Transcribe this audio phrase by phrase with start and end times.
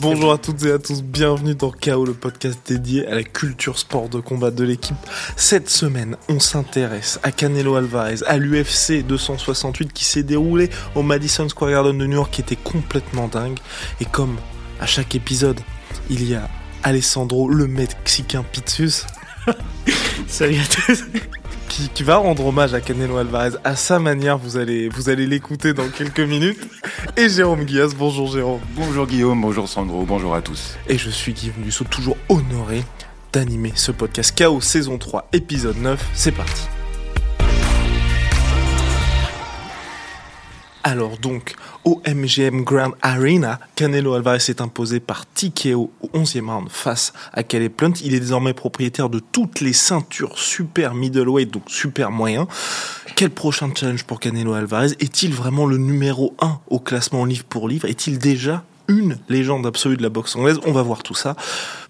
[0.00, 3.78] Bonjour à toutes et à tous, bienvenue dans KO, le podcast dédié à la culture
[3.78, 4.96] sport de combat de l'équipe.
[5.36, 11.46] Cette semaine, on s'intéresse à Canelo Alvarez, à l'UFC 268 qui s'est déroulé au Madison
[11.50, 13.58] Square Garden de New York, qui était complètement dingue.
[14.00, 14.38] Et comme
[14.80, 15.60] à chaque épisode,
[16.08, 16.48] il y a
[16.82, 19.04] Alessandro, le Mexicain Pitsus.
[20.26, 21.04] Salut à tous
[21.70, 24.38] qui, va rendre hommage à Canelo Alvarez à sa manière.
[24.38, 26.60] Vous allez, vous allez l'écouter dans quelques minutes.
[27.16, 27.94] Et Jérôme Guillas.
[27.96, 28.60] Bonjour Jérôme.
[28.74, 30.76] Bonjour Guillaume, bonjour Sandro, bonjour à tous.
[30.88, 32.82] Et je suis Guillaume Dussault, toujours honoré
[33.32, 36.10] d'animer ce podcast KO saison 3, épisode 9.
[36.14, 36.79] C'est parti.
[40.82, 46.68] Alors donc, au MGM Grand Arena, Canelo Alvarez s'est imposé par TKO au 11e round
[46.70, 47.92] face à Calais Plant.
[48.02, 52.48] Il est désormais propriétaire de toutes les ceintures super middleweight, donc super moyen.
[53.14, 54.92] Quel prochain challenge pour Canelo Alvarez?
[55.00, 57.86] Est-il vraiment le numéro 1 au classement livre pour livre?
[57.86, 60.60] Est-il déjà une légende absolue de la boxe anglaise?
[60.64, 61.36] On va voir tout ça.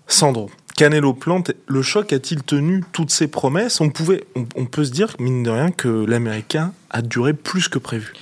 [0.08, 3.80] Sandro, Canelo Plante, le choc a-t-il tenu toutes ses promesses?
[3.80, 4.25] On pouvait,
[4.56, 8.14] on peut se dire, mine de rien, que l'Américain a duré plus que prévu.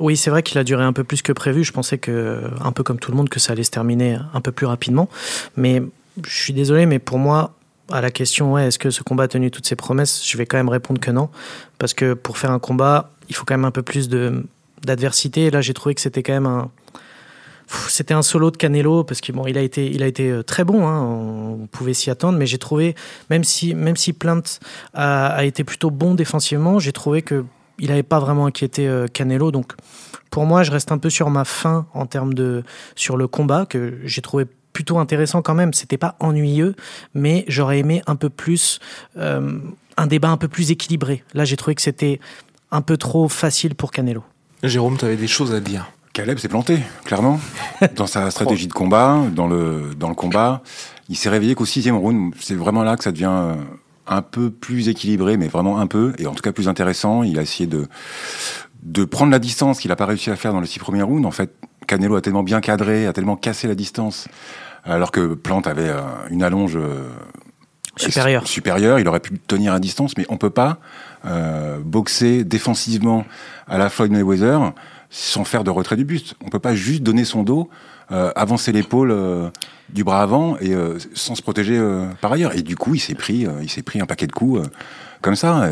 [0.00, 1.62] Oui, c'est vrai qu'il a duré un peu plus que prévu.
[1.62, 4.40] Je pensais que, un peu comme tout le monde, que ça allait se terminer un
[4.40, 5.10] peu plus rapidement.
[5.56, 5.82] Mais
[6.24, 7.54] je suis désolé, mais pour moi,
[7.90, 10.46] à la question, ouais, est-ce que ce combat a tenu toutes ses promesses Je vais
[10.46, 11.28] quand même répondre que non.
[11.78, 14.42] Parce que pour faire un combat, il faut quand même un peu plus de,
[14.82, 15.46] d'adversité.
[15.46, 16.70] Et là, j'ai trouvé que c'était quand même un.
[17.86, 20.88] C'était un solo de Canelo parce qu'il a été, a été euh, très bon.
[20.88, 22.96] Hein, on pouvait s'y attendre, mais j'ai trouvé,
[23.28, 24.58] même si, même si Plainte
[24.94, 27.44] a été plutôt bon défensivement, j'ai trouvé que
[27.80, 29.50] il n'avait pas vraiment inquiété euh, Canelo.
[29.50, 29.72] Donc,
[30.30, 32.62] pour moi, je reste un peu sur ma fin en termes de
[32.94, 35.72] sur le combat que j'ai trouvé plutôt intéressant quand même.
[35.72, 36.76] C'était pas ennuyeux,
[37.14, 38.78] mais j'aurais aimé un peu plus
[39.16, 39.58] euh,
[39.96, 41.24] un débat un peu plus équilibré.
[41.34, 42.20] Là, j'ai trouvé que c'était
[42.70, 44.22] un peu trop facile pour Canelo.
[44.62, 45.90] Jérôme, tu avais des choses à dire.
[46.12, 47.40] Caleb s'est planté, clairement,
[47.96, 50.62] dans sa stratégie de combat, dans le, dans le combat.
[51.08, 52.34] Il s'est réveillé qu'au sixième round.
[52.40, 53.54] C'est vraiment là que ça devient euh,
[54.10, 57.22] un peu plus équilibré, mais vraiment un peu, et en tout cas plus intéressant.
[57.22, 57.86] Il a essayé de,
[58.82, 61.26] de prendre la distance qu'il n'a pas réussi à faire dans les six premiers rounds.
[61.26, 61.54] En fait,
[61.86, 64.28] Canelo a tellement bien cadré, a tellement cassé la distance,
[64.84, 67.08] alors que Plante avait euh, une allonge euh,
[67.96, 68.46] supérieure.
[68.46, 68.98] supérieure.
[68.98, 70.78] Il aurait pu tenir à distance, mais on peut pas
[71.24, 73.24] euh, boxer défensivement
[73.68, 74.72] à la Floyd Mayweather
[75.10, 76.34] sans faire de retrait du buste.
[76.44, 77.68] On peut pas juste donner son dos,
[78.08, 79.12] avancer l'épaule
[79.92, 82.54] du bras avant et euh, sans se protéger euh, par ailleurs.
[82.56, 84.68] Et du coup, il s'est pris, euh, il s'est pris un paquet de coups
[85.20, 85.68] comme ça.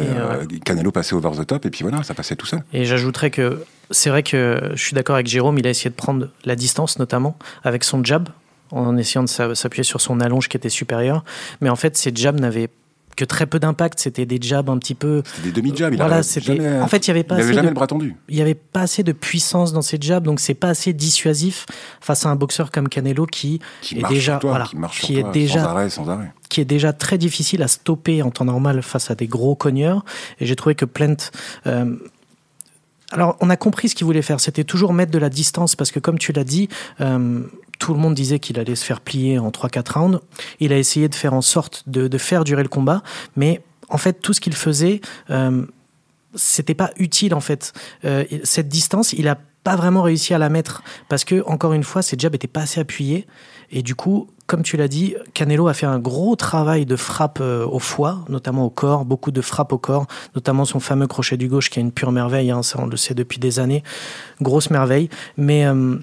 [0.64, 2.62] Canelo passait over the top et puis voilà, ça passait tout seul.
[2.72, 5.94] Et j'ajouterais que c'est vrai que je suis d'accord avec Jérôme, il a essayé de
[5.94, 8.28] prendre la distance notamment avec son jab
[8.70, 11.24] en essayant de s'appuyer sur son allonge qui était supérieur.
[11.62, 12.68] Mais en fait, ses jabs n'avaient
[13.18, 13.98] que très peu d'impact.
[13.98, 15.22] C'était des jabs un petit peu.
[15.26, 15.94] C'était des demi-jabs.
[15.96, 16.78] Voilà, c'était.
[16.80, 17.34] En fait, il y avait pas.
[17.34, 17.72] Il assez jamais de...
[17.72, 18.16] le bras tendu.
[18.28, 21.66] Il y avait pas assez de puissance dans ces jabs, donc c'est pas assez dissuasif
[22.00, 25.18] face à un boxeur comme Canelo qui, qui est déjà, toi, voilà, qui, marche qui
[25.18, 26.32] est toi, déjà, sans arrêt, sans arrêt.
[26.48, 30.04] qui est déjà très difficile à stopper en temps normal face à des gros cogneurs.
[30.40, 31.16] Et j'ai trouvé que Plant.
[31.66, 31.96] Euh,
[33.10, 34.38] alors, on a compris ce qu'il voulait faire.
[34.38, 36.68] C'était toujours mettre de la distance parce que, comme tu l'as dit,
[37.00, 37.40] euh,
[37.78, 40.20] tout le monde disait qu'il allait se faire plier en 3-4 rounds.
[40.60, 43.02] Il a essayé de faire en sorte de, faire durer le combat,
[43.36, 45.00] mais en fait, tout ce qu'il faisait,
[45.30, 45.64] euh,
[46.34, 47.72] c'était pas utile en fait.
[48.04, 51.84] Euh, cette distance, il a pas vraiment réussi à la mettre parce que encore une
[51.84, 53.26] fois, ses jabs étaient pas assez appuyés
[53.70, 57.38] et du coup, comme tu l'as dit, Canelo a fait un gros travail de frappe
[57.42, 61.36] euh, au foie, notamment au corps, beaucoup de frappes au corps, notamment son fameux crochet
[61.36, 63.82] du gauche qui est une pure merveille, hein, ça on le sait depuis des années,
[64.40, 65.10] grosse merveille.
[65.36, 65.96] Mais euh,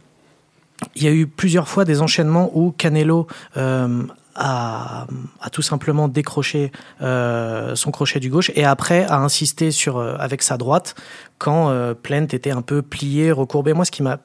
[0.95, 3.27] il y a eu plusieurs fois des enchaînements où Canelo
[3.57, 4.03] euh,
[4.35, 5.07] a,
[5.51, 6.71] tout simplement décroché
[7.01, 10.95] euh, son crochet du gauche et après a insisté sur euh, avec sa droite
[11.37, 13.73] quand Plant était un peu plié, recourbé.
[13.73, 14.19] Moi, ce qui m'a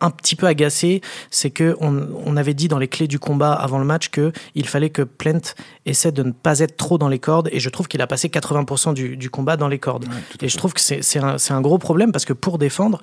[0.00, 1.00] un petit peu agacé,
[1.30, 4.32] c'est que on, on, avait dit dans les clés du combat avant le match que
[4.54, 5.40] il fallait que Plant
[5.86, 8.28] essaie de ne pas être trop dans les cordes et je trouve qu'il a passé
[8.28, 10.04] 80% du, du, combat dans les cordes.
[10.04, 13.00] Ouais, et je trouve que c'est un, un, gros problème parce que pour défendre,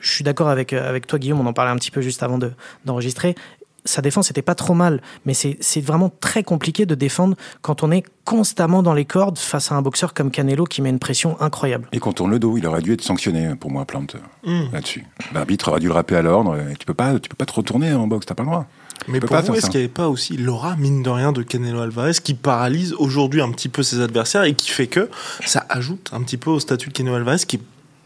[0.00, 2.38] je suis d'accord avec, avec toi Guillaume, on en parlait un petit peu juste avant
[2.84, 3.57] d'enregistrer, de,
[3.88, 7.90] sa défense n'était pas trop mal, mais c'est vraiment très compliqué de défendre quand on
[7.90, 11.40] est constamment dans les cordes face à un boxeur comme Canelo qui met une pression
[11.40, 11.88] incroyable.
[11.92, 14.64] Et quand on le dos, il aurait dû être sanctionné pour moi, Plante, mmh.
[14.72, 15.06] là-dessus.
[15.32, 16.56] L'arbitre aurait dû le rappeler à l'ordre.
[16.78, 18.66] Tu peux pas, tu peux pas te retourner en boxe, t'as pas le droit.
[19.06, 21.80] Mais pour vous, est-ce qu'il n'y avait pas aussi l'aura, mine de rien, de Canelo
[21.80, 25.08] Alvarez qui paralyse aujourd'hui un petit peu ses adversaires et qui fait que
[25.46, 27.62] ça ajoute un petit peu au statut de Canelo Alvarez qui est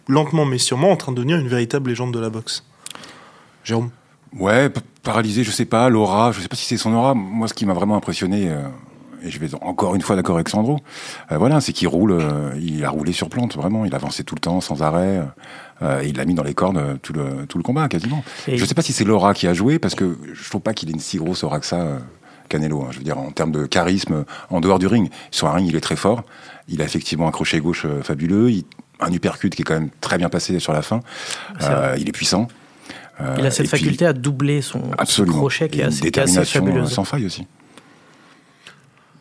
[0.08, 2.64] lentement mais sûrement en train de devenir une véritable légende de la boxe?
[3.64, 3.90] Jérôme?
[4.38, 4.70] Ouais,
[5.02, 7.14] paralysé, je sais pas, l'aura, je sais pas si c'est son aura.
[7.14, 8.62] Moi, ce qui m'a vraiment impressionné, euh,
[9.24, 10.78] et je vais encore une fois d'accord avec Sandro,
[11.30, 14.34] euh, voilà, c'est qu'il roule, euh, il a roulé sur plante, vraiment, il avançait tout
[14.34, 15.20] le temps, sans arrêt,
[16.02, 18.22] et il l'a mis dans les cordes tout le, tout le combat, quasiment.
[18.46, 20.74] Et- Je sais pas si c'est l'aura qui a joué, parce que je trouve pas
[20.74, 21.98] qu'il ait une si grosse aura que ça,
[22.48, 22.82] Canelo.
[22.82, 22.88] hein.
[22.92, 25.10] Je veux dire, en termes de charisme, en dehors du ring.
[25.32, 26.22] Sur un ring, il est très fort.
[26.68, 28.64] Il a effectivement un crochet gauche fabuleux, il-
[29.00, 31.00] un uppercut qui est quand même très bien passé sur la fin.
[31.62, 32.46] Euh, il est puissant.
[33.20, 36.00] Euh, Il a cette puis- faculté à doubler son, son crochet qui Et est assez,
[36.00, 36.90] qui est assez détermination fabuleuse.
[36.92, 37.46] sans faille aussi.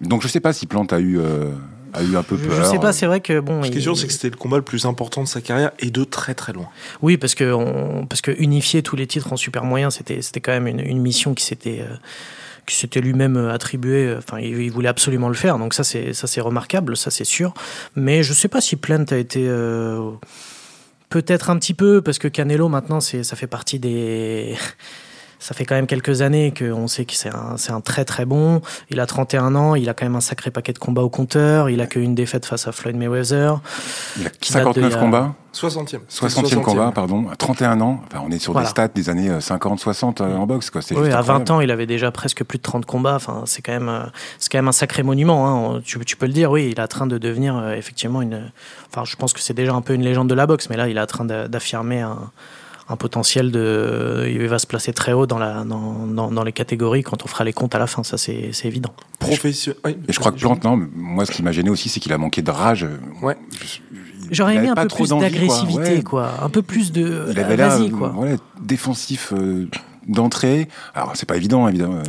[0.02, 1.52] Donc je sais pas si Plante a eu, euh,
[1.94, 2.56] a eu un peu peur.
[2.56, 3.62] je sais pas, c'est vrai que bon.
[3.64, 5.72] Ce qui est sûr, c'est que c'était le combat le plus important de sa carrière
[5.80, 6.68] et de très très loin.
[7.02, 10.40] Oui, parce que, on- parce que unifier tous les titres en super moyen, c'était c'était
[10.40, 11.94] quand même une, une mission qui s'était euh,
[12.66, 14.16] qui s'était lui-même euh, attribué.
[14.18, 15.60] Enfin, il, il voulait absolument le faire.
[15.60, 17.54] Donc ça, c'est ça, c'est remarquable, ça, c'est sûr.
[17.96, 20.10] Mais je sais pas si Plant a été euh,
[21.12, 24.58] peut-être un petit peu parce que Canelo maintenant, c'est ça fait partie des
[25.44, 28.26] ça fait quand même quelques années qu'on sait que c'est un, c'est un très très
[28.26, 28.62] bon.
[28.92, 31.70] Il a 31 ans, il a quand même un sacré paquet de combats au compteur.
[31.72, 33.60] Il a qu'une défaite face à Floyd Mayweather.
[34.20, 36.00] Il a qui date de 59 il y a- combats, 60e.
[36.08, 38.02] 60e combat, pardon, à 31 ans.
[38.08, 38.68] Enfin, on est sur Voilà.
[38.68, 40.70] des stats des années 50-60 en boxe.
[40.70, 40.82] Quoi.
[40.84, 41.52] C'est Oui, juste à 20 incroyable.
[41.52, 43.16] ans, il avait déjà presque plus de 30 combats.
[43.16, 44.04] Enfin, c'est quand même, euh,
[44.38, 45.74] c'est quand même un sacré monument.
[45.76, 45.82] hein.
[45.84, 46.52] Tu, tu peux le dire.
[46.52, 48.52] Oui, il est en train de devenir euh, effectivement une.
[48.92, 50.88] Enfin, je pense que c'est déjà un peu une légende de la boxe, mais là,
[50.88, 52.30] il est en train d'a- d'affirmer un,
[52.92, 54.28] un potentiel de.
[54.30, 57.28] Il va se placer très haut dans la, dans, dans, dans les catégories quand on
[57.28, 58.04] fera les comptes à la fin.
[58.04, 58.94] Ça, c'est c'est évident.
[59.20, 59.74] Profession.
[59.86, 62.12] oui, Et je crois que Plante, non, moi, ce qui m'a gêné aussi, c'est qu'il
[62.14, 62.86] a manqué de rage.
[63.22, 63.38] Ouais.
[63.62, 63.80] Je-
[64.32, 66.22] J'aurais aimé un peu trop plus d'agressivité, quoi.
[66.24, 66.30] Ouais.
[66.30, 66.46] quoi.
[66.46, 67.28] Un peu plus de.
[67.32, 68.10] Il avait l'air Vas-y, quoi.
[68.16, 69.68] voilà, défensif euh,
[70.08, 70.68] d'entrée.
[70.96, 72.04] Alors, c'est pas évident, évidemment, euh,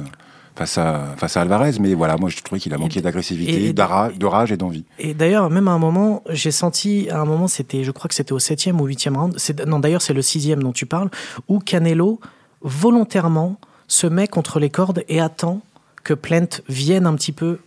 [0.54, 4.26] face à, face à Alvarez, mais voilà, moi, je trouvais qu'il a manqué d'agressivité, de
[4.26, 4.84] rage et d'envie.
[4.98, 8.14] Et d'ailleurs, même à un moment, j'ai senti, à un moment, c'était, je crois que
[8.14, 11.10] c'était au septième ou huitième round, c'est, non d'ailleurs c'est le sixième dont tu parles,
[11.48, 12.20] où Canelo,
[12.60, 13.56] volontairement,
[13.88, 15.60] se met contre les cordes et attend
[16.04, 17.58] que Plant vienne un petit peu,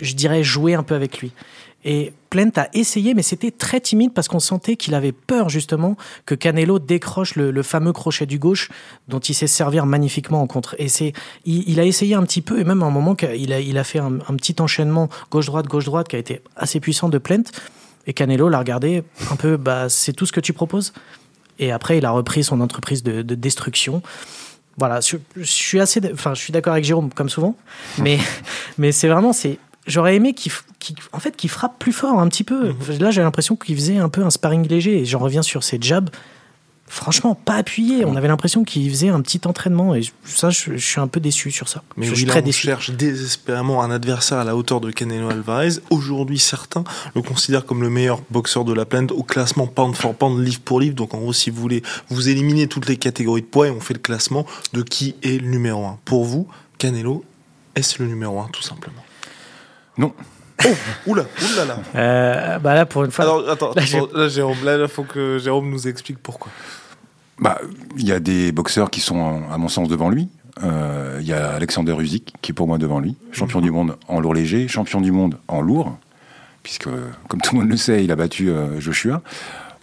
[0.00, 1.32] je dirais, jouer un peu avec lui.
[1.84, 5.96] Et Plant a essayé, mais c'était très timide parce qu'on sentait qu'il avait peur justement
[6.26, 8.68] que Canelo décroche le, fameux crochet du gauche
[9.08, 10.76] dont il sait servir magnifiquement en contre.
[10.78, 11.12] Et c'est,
[11.44, 13.78] il, il a essayé un petit peu et même à un moment qu'il a, il
[13.78, 17.42] a fait un, petit enchaînement gauche-droite, gauche-droite qui a été assez puissant de Plant.
[18.06, 20.92] Et Canelo l'a regardé un peu, bah, c'est tout ce que tu proposes?
[21.58, 24.02] Et après, il a repris son entreprise de, de destruction.
[24.78, 27.54] Voilà, je, je suis assez, enfin, je suis d'accord avec Jérôme comme souvent,
[27.98, 28.18] mais,
[28.78, 30.52] mais c'est vraiment, c'est, j'aurais aimé qu'il,
[31.12, 32.74] en fait, qu'il frappe plus fort un petit peu.
[32.98, 35.00] Là, j'ai l'impression qu'il faisait un peu un sparring léger.
[35.00, 36.10] Et j'en reviens sur ses jabs.
[36.86, 38.04] Franchement, pas appuyé.
[38.04, 39.94] On avait l'impression qu'il faisait un petit entraînement.
[39.94, 41.84] Et ça, je, je suis un peu déçu sur ça.
[41.96, 42.66] Mais je oui, suis là, très on déçu.
[42.66, 45.74] cherche désespérément un adversaire à la hauteur de Canelo Alvarez.
[45.90, 46.82] Aujourd'hui, certains
[47.14, 50.60] le considèrent comme le meilleur boxeur de la planète au classement pound for pound, livre
[50.64, 50.96] pour livre.
[50.96, 53.78] Donc, en gros, si vous voulez, vous éliminez toutes les catégories de poids et on
[53.80, 56.00] fait le classement de qui est le numéro 1.
[56.04, 56.48] Pour vous,
[56.78, 57.24] Canelo,
[57.76, 59.04] est-ce le numéro 1, tout simplement?
[60.00, 60.12] Non.
[60.64, 60.68] Oh,
[61.06, 61.76] oula, oulala.
[61.94, 63.24] Euh, bah là, pour une fois.
[63.24, 66.50] Alors, attends, Là, attends, là, Jérôme, là, il faut que Jérôme nous explique pourquoi.
[67.38, 67.58] Bah,
[67.98, 70.28] il y a des boxeurs qui sont, à mon sens, devant lui.
[70.62, 73.96] Euh, Il y a Alexander Usyk qui est pour moi devant lui, champion du monde
[74.08, 75.96] en lourd léger, champion du monde en lourd,
[76.62, 76.88] puisque,
[77.28, 79.22] comme tout le monde le sait, il a battu euh, Joshua.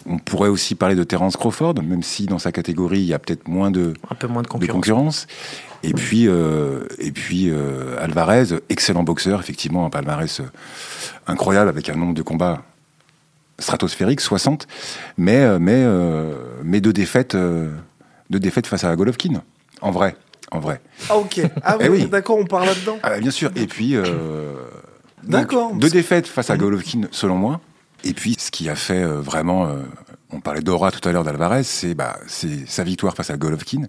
[0.08, 3.20] On pourrait aussi parler de Terence Crawford, même si dans sa catégorie, il y a
[3.20, 5.28] peut-être moins de, un peu moins de de concurrence.
[5.84, 10.44] Et puis, euh, et puis euh, Alvarez, excellent boxeur, effectivement, un palmarès euh,
[11.28, 12.64] incroyable avec un nombre de combats
[13.60, 14.68] stratosphérique, 60,
[15.18, 17.72] mais, mais, euh, mais deux défaites, euh,
[18.30, 19.42] deux défaites face à Golovkin,
[19.82, 20.16] en vrai,
[20.52, 20.80] en vrai.
[21.10, 21.42] Ah, ok.
[21.64, 22.06] Ah, Eh oui.
[22.12, 22.98] d'accord, on parle là-dedans.
[23.04, 23.52] Ah, bien sûr.
[23.56, 24.06] Et puis, euh,
[25.24, 25.74] D'accord.
[25.76, 27.60] Deux défaites face à Golovkin, selon moi.
[28.04, 29.82] Et puis, ce qui a fait euh, vraiment, euh,
[30.32, 33.84] on parlait d'aura tout à l'heure d'Alvarez, c'est bah, sa victoire face à Golovkin,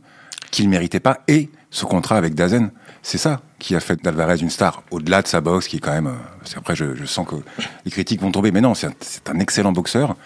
[0.50, 2.70] qu'il ne méritait pas, et ce contrat avec Dazen.
[3.02, 5.92] C'est ça qui a fait d'Alvarez une star, au-delà de sa boxe, qui est quand
[5.92, 6.06] même.
[6.06, 7.36] euh, qu'après, je, je sens que
[7.84, 8.88] les critiques vont tomber, mais non, c'est
[9.28, 10.16] un, excellent boxeur.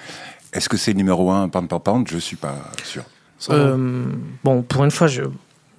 [0.53, 3.05] Est-ce que c'est le numéro un pound par pound Je suis pas sûr.
[3.51, 4.05] Euh,
[4.45, 5.23] bon, pour une fois, je,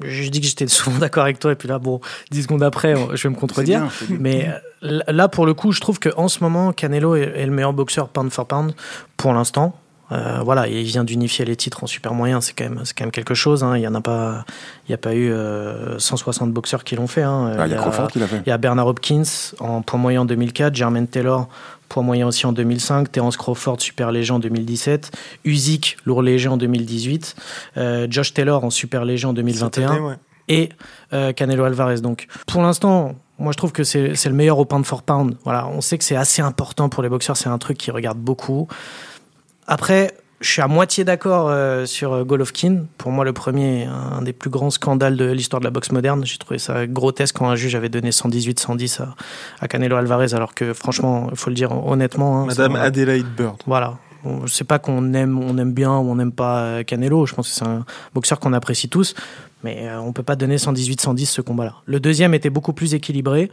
[0.04, 2.96] je dis que j'étais souvent d'accord avec toi, et puis là, bon, 10 secondes après,
[3.16, 3.90] je vais me contredire.
[4.08, 4.18] bien.
[4.20, 4.50] Mais
[4.84, 7.74] euh, là, pour le coup, je trouve qu'en ce moment, Canelo est, est le meilleur
[7.74, 8.74] boxeur pound for pound
[9.18, 9.76] pour l'instant.
[10.14, 13.12] Euh, voilà, il vient d'unifier les titres en super moyen, c'est quand même, quand même
[13.12, 13.64] quelque chose.
[13.64, 13.76] hein.
[13.76, 14.46] Il y en a pas,
[14.88, 17.24] il y a pas eu euh, 160 boxeurs qui l'ont fait.
[17.24, 17.54] hein.
[17.58, 18.42] Ah, il y a Crawford qui l'a fait.
[18.46, 19.24] il y a Bernard Hopkins
[19.60, 21.48] en poids moyen en 2004, Jermaine Taylor
[21.90, 25.12] poids moyen aussi en 2005, Terence Crawford super léger en 2017,
[25.46, 27.36] Usyk lourd léger en 2018,
[27.78, 30.16] euh, Josh Taylor en super léger en 2021 Cette année, ouais.
[30.48, 30.70] et
[31.14, 32.02] euh, Canelo Alvarez.
[32.02, 35.36] Donc pour l'instant, moi je trouve que c'est c'est le meilleur au pound for pound.
[35.44, 38.18] Voilà, on sait que c'est assez important pour les boxeurs, c'est un truc qu'ils regardent
[38.20, 38.68] beaucoup.
[39.68, 42.86] Après, je suis à moitié d'accord euh, sur Golovkin.
[42.98, 46.26] Pour moi, le premier, un des plus grands scandales de l'histoire de la boxe moderne.
[46.26, 49.16] J'ai trouvé ça grotesque quand un juge avait donné 118-110 à,
[49.62, 52.42] à, Canelo Alvarez, alors que franchement, il faut le dire honnêtement.
[52.42, 53.56] Hein, Madame Adelaide Bird.
[53.66, 53.98] Voilà.
[54.46, 57.26] Je sais pas qu'on aime, on aime bien ou on n'aime pas Canelo.
[57.26, 59.16] Je pense que c'est un boxeur qu'on apprécie tous.
[59.64, 61.76] Mais on peut pas donner 118-110 ce combat-là.
[61.86, 63.50] Le deuxième était beaucoup plus équilibré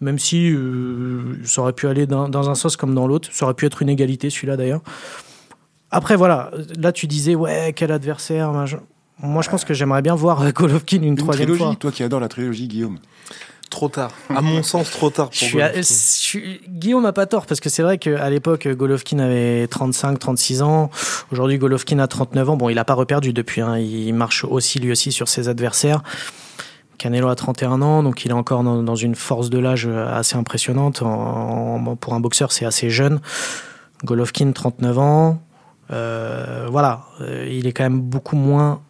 [0.00, 3.28] même si euh, ça aurait pu aller dans, dans, un sens comme dans l'autre.
[3.30, 4.82] Ça aurait pu être une égalité, celui-là d'ailleurs.
[5.92, 8.50] Après, voilà, là tu disais, ouais, quel adversaire.
[9.18, 11.76] Moi, je pense que j'aimerais bien voir Golovkin une, une troisième trilogie, fois.
[11.76, 12.98] Toi qui adores la trilogie, Guillaume.
[13.68, 14.10] Trop tard.
[14.28, 15.30] À mon sens, trop tard.
[15.30, 19.66] Pour je suis Guillaume n'a pas tort, parce que c'est vrai qu'à l'époque, Golovkin avait
[19.66, 20.90] 35, 36 ans.
[21.30, 22.56] Aujourd'hui, Golovkin a 39 ans.
[22.56, 23.60] Bon, il n'a pas reperdu depuis.
[23.62, 23.78] Hein.
[23.78, 26.02] Il marche aussi, lui aussi, sur ses adversaires.
[26.98, 31.02] Canelo a 31 ans, donc il est encore dans, une force de l'âge assez impressionnante.
[32.00, 33.20] pour un boxeur, c'est assez jeune.
[34.04, 35.42] Golovkin, 39 ans.
[35.90, 38.80] Euh, voilà, euh, il est quand même beaucoup moins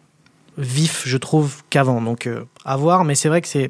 [0.57, 2.01] vif, je trouve, qu'avant.
[2.01, 3.69] Donc, euh, à voir, mais c'est vrai que c'est.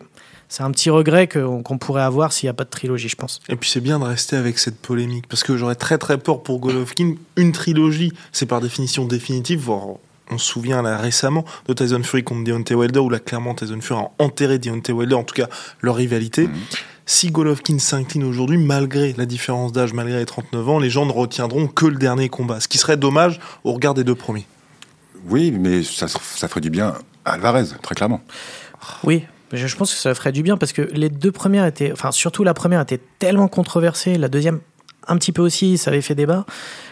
[0.49, 3.39] C'est un petit regret qu'on pourrait avoir s'il n'y a pas de trilogie, je pense.
[3.49, 6.43] Et puis c'est bien de rester avec cette polémique, parce que j'aurais très très peur
[6.43, 7.15] pour Golovkin.
[7.37, 9.95] Une trilogie, c'est par définition définitive, voire
[10.29, 13.79] on se souvient là récemment de Tyson Fury contre Deontay Wilder, où là clairement Tyson
[13.81, 15.47] Fury a enterré Deontay Wilder, en tout cas
[15.81, 16.47] leur rivalité.
[16.47, 16.53] Mhm.
[17.05, 21.11] Si Golovkin s'incline aujourd'hui, malgré la différence d'âge, malgré les 39 ans, les gens ne
[21.11, 24.47] retiendront que le dernier combat, ce qui serait dommage au regard des deux premiers.
[25.27, 26.95] Oui, mais ça, ça ferait du bien
[27.25, 28.21] à Alvarez, très clairement.
[29.03, 32.11] Oui, je pense que ça ferait du bien parce que les deux premières étaient, enfin
[32.11, 34.59] surtout la première était tellement controversée, la deuxième
[35.07, 36.45] un petit peu aussi, ça avait fait débat,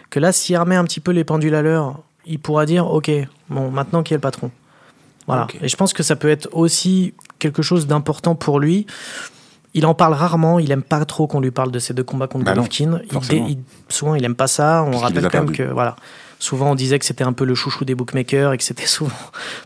[0.10, 3.10] que là s'il remet un petit peu les pendules à l'heure il pourra dire ok,
[3.50, 4.52] bon, maintenant qui est le patron?
[5.28, 5.48] Voilà.
[5.62, 8.86] Et je pense que ça peut être aussi quelque chose d'important pour lui.
[9.74, 12.28] Il en parle rarement, il aime pas trop qu'on lui parle de ces deux combats
[12.28, 13.02] contre bah Golovkin.
[13.88, 14.84] souvent, il aime pas ça.
[14.84, 15.96] On rappelle quand même que voilà,
[16.40, 19.16] souvent on disait que c'était un peu le chouchou des bookmakers et que c'était souvent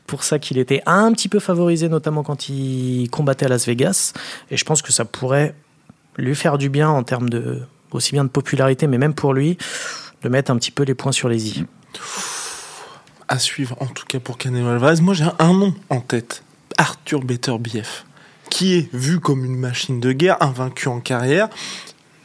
[0.06, 4.14] pour ça qu'il était un petit peu favorisé, notamment quand il combattait à Las Vegas.
[4.52, 5.56] Et je pense que ça pourrait
[6.18, 9.58] lui faire du bien en termes de aussi bien de popularité, mais même pour lui,
[10.22, 11.66] de mettre un petit peu les points sur les i
[13.28, 15.02] à suivre, en tout cas pour Canelo Alvarez.
[15.02, 16.44] Moi, j'ai un nom en tête
[16.78, 18.04] Arthur Beterbiev,
[18.50, 21.50] qui est vu comme une machine de guerre, invaincu en carrière.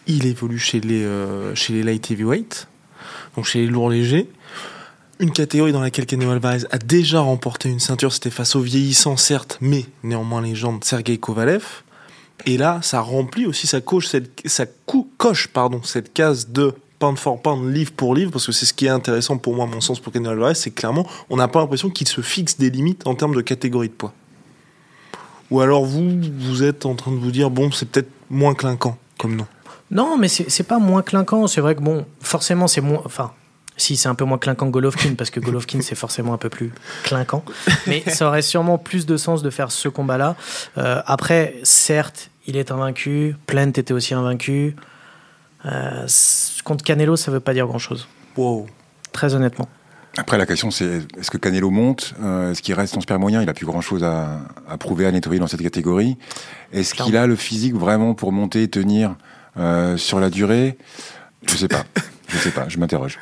[0.07, 2.69] Il évolue chez les, euh, chez les light heavyweight,
[3.37, 4.29] donc chez les lourds légers.
[5.21, 9.19] Une catégorie dans laquelle Canelo Alvarez a déjà remporté une ceinture, c'était face au vieillissant,
[9.19, 11.83] certes, mais néanmoins légende Sergei Kovalev.
[12.47, 14.75] Et là, ça remplit aussi sa coche, cette,
[15.19, 18.73] coche pardon, cette case de pound for pound, livre pour livre, parce que c'est ce
[18.73, 21.49] qui est intéressant pour moi, à mon sens, pour Canelo Alvarez, c'est clairement, on n'a
[21.49, 24.15] pas l'impression qu'il se fixe des limites en termes de catégorie de poids.
[25.51, 28.97] Ou alors vous, vous êtes en train de vous dire, bon, c'est peut-être moins clinquant
[29.19, 29.47] comme nom.
[29.91, 31.47] Non, mais c'est pas moins clinquant.
[31.47, 33.03] C'est vrai que, bon, forcément, c'est moins.
[33.05, 33.33] Enfin,
[33.77, 36.49] si, c'est un peu moins clinquant que Golovkin, parce que Golovkin, c'est forcément un peu
[36.49, 37.45] plus clinquant.
[37.87, 40.37] Mais ça aurait sûrement plus de sens de faire ce combat-là.
[40.79, 43.35] Euh, après, certes, il est invaincu.
[43.47, 44.77] Plant était aussi invaincu.
[45.67, 46.07] Euh,
[46.63, 48.07] contre Canelo, ça veut pas dire grand-chose.
[48.37, 48.67] Wow.
[49.13, 49.69] Très honnêtement.
[50.21, 52.15] Après, la question, c'est est-ce que Canelo monte?
[52.23, 53.41] Euh, Est-ce qu'il reste en super moyen?
[53.41, 54.43] Il a plus grand-chose à,
[54.79, 56.19] prouver, à nettoyer dans cette catégorie.
[56.75, 59.17] Est-ce qu'il a le physique vraiment pour monter et tenir
[59.57, 60.77] euh, sur la durée?
[61.47, 61.85] Je sais pas.
[62.29, 62.69] je sais pas.
[62.69, 63.19] Je m'interroge.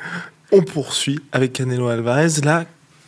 [0.51, 2.41] On poursuit avec Canelo Alvarez.
[2.43, 2.65] Là,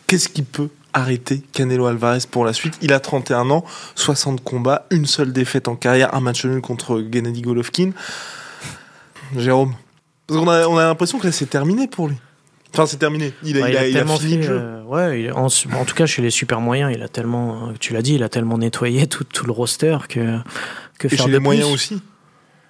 [0.08, 2.78] qu'est-ce qui peut arrêter Canelo Alvarez pour la suite?
[2.82, 7.06] Il a 31 ans, 60 combats, une seule défaite en carrière, un match nul contre
[7.12, 7.92] Gennady Golovkin.
[9.36, 9.74] Jérôme
[10.28, 12.16] Parce qu'on a, on a l'impression que là, c'est terminé pour lui.
[12.74, 13.34] Enfin, c'est terminé.
[13.44, 14.60] Il a, il a, fini le jeu.
[14.62, 18.02] Euh, ouais, en, tout cas, chez les super moyens, il a tellement, euh, tu l'as
[18.02, 20.38] dit, il a tellement nettoyé tout, tout le roster que,
[20.98, 22.02] que Et faire chez les moyens aussi.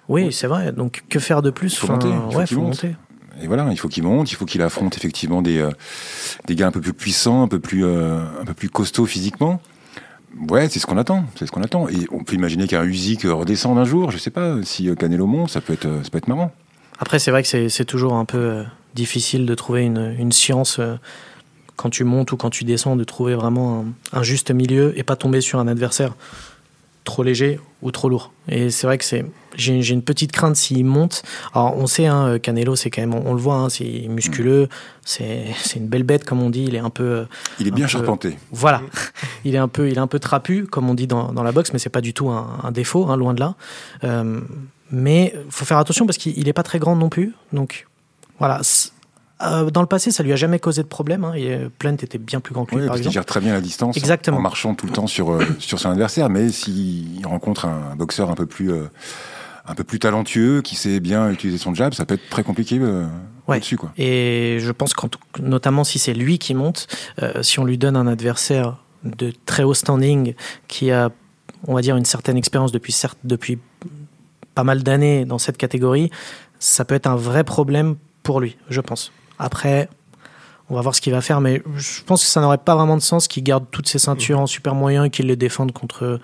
[0.08, 0.72] Oui, c'est vrai.
[0.72, 1.76] Donc, que faire de plus?
[1.76, 2.96] Faut monter, ouais, faut, monter.
[3.40, 5.70] Et voilà, il faut qu'il monte, il faut qu'il affronte effectivement des, euh,
[6.46, 9.60] des gars un peu plus puissants, un peu plus, un peu plus costauds physiquement.
[10.48, 11.88] Ouais, c'est ce qu'on attend, c'est ce qu'on attend.
[11.88, 15.50] Et on peut imaginer qu'un Usyk redescende un jour, je sais pas, si Canelo monte,
[15.50, 16.52] ça peut être, ça peut être marrant.
[17.02, 18.62] Après, c'est vrai que c'est toujours un peu euh,
[18.94, 20.94] difficile de trouver une, une science euh,
[21.74, 25.16] quand tu montes ou quand tu descends, de trouver vraiment un juste milieu et pas
[25.16, 26.14] tomber sur un adversaire
[27.02, 28.32] trop léger ou trop lourd.
[28.46, 31.24] Et c'est vrai que c'est j'ai une petite crainte s'il monte.
[31.54, 34.68] Alors on sait, hein, Canelo, c'est quand même, on, le voit, hein, c'est musculeux,
[35.04, 36.66] c'est une belle bête comme on dit.
[36.68, 37.26] Il est un peu.
[37.58, 38.38] Il est bien charpenté.
[38.52, 38.80] Voilà,
[39.44, 41.50] il est un peu, il est un peu trapu comme on dit dans, dans la
[41.50, 43.56] boxe, mais c'est pas du tout un, défaut, hein, loin de là.
[44.04, 44.40] Euh,
[44.92, 47.34] mais faut faire attention parce qu'il n'est pas très grand non plus.
[47.52, 47.86] Donc
[48.38, 48.60] voilà,
[49.42, 51.24] euh, dans le passé, ça lui a jamais causé de problème.
[51.24, 53.10] Hein, et Plant était bien plus grand que lui, par exemple.
[53.10, 54.38] Il gère très bien la distance Exactement.
[54.38, 56.28] en marchant tout le temps sur, euh, sur son adversaire.
[56.28, 58.84] Mais s'il rencontre un boxeur un peu plus, euh,
[59.66, 62.78] un peu plus talentueux, qui sait bien utiliser son jab, ça peut être très compliqué
[62.80, 63.06] euh,
[63.48, 63.92] dessus quoi.
[63.96, 65.06] Et je pense que
[65.40, 66.86] notamment si c'est lui qui monte,
[67.22, 70.34] euh, si on lui donne un adversaire de très haut standing
[70.68, 71.10] qui a,
[71.66, 72.94] on va dire, une certaine expérience depuis,
[73.24, 73.58] depuis
[74.54, 76.10] pas mal d'années dans cette catégorie,
[76.58, 79.12] ça peut être un vrai problème pour lui, je pense.
[79.38, 79.88] Après,
[80.70, 82.96] on va voir ce qu'il va faire, mais je pense que ça n'aurait pas vraiment
[82.96, 86.20] de sens qu'il garde toutes ses ceintures en super moyen et qu'il les défende contre,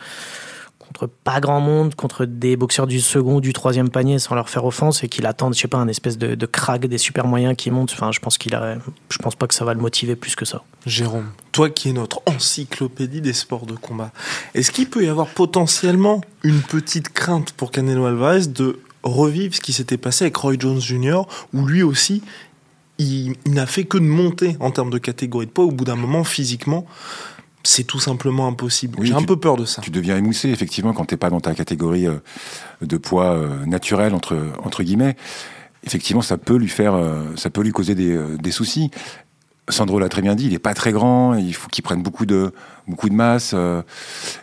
[0.88, 4.64] contre pas grand monde, contre des boxeurs du second, du troisième panier sans leur faire
[4.64, 7.54] offense et qu'il attende, je sais pas, un espèce de, de crack des super moyens
[7.56, 7.92] qui montent.
[7.92, 8.78] Enfin, je pense qu'il a,
[9.10, 10.62] je pense pas que ça va le motiver plus que ça.
[10.86, 14.12] Jérôme, toi qui es notre encyclopédie des sports de combat,
[14.54, 19.60] est-ce qu'il peut y avoir potentiellement une petite crainte pour Canelo Alvarez de revivre ce
[19.60, 22.22] qui s'était passé avec Roy Jones Jr., où lui aussi,
[22.98, 25.64] il, n'a fait que de monter en termes de catégorie de poids.
[25.64, 26.86] Au bout d'un moment, physiquement,
[27.64, 28.98] c'est tout simplement impossible.
[29.02, 29.82] J'ai un peu peur de ça.
[29.82, 32.18] Tu deviens émoussé, effectivement, quand tu n'es pas dans ta catégorie euh,
[32.82, 35.16] de poids euh, naturel, entre, entre guillemets.
[35.84, 38.90] Effectivement, ça peut lui faire, euh, ça peut lui causer des, des soucis.
[39.68, 42.24] Sandro l'a très bien dit, il n'est pas très grand, il faut qu'il prenne beaucoup
[42.24, 42.54] de,
[42.86, 43.54] beaucoup de masse.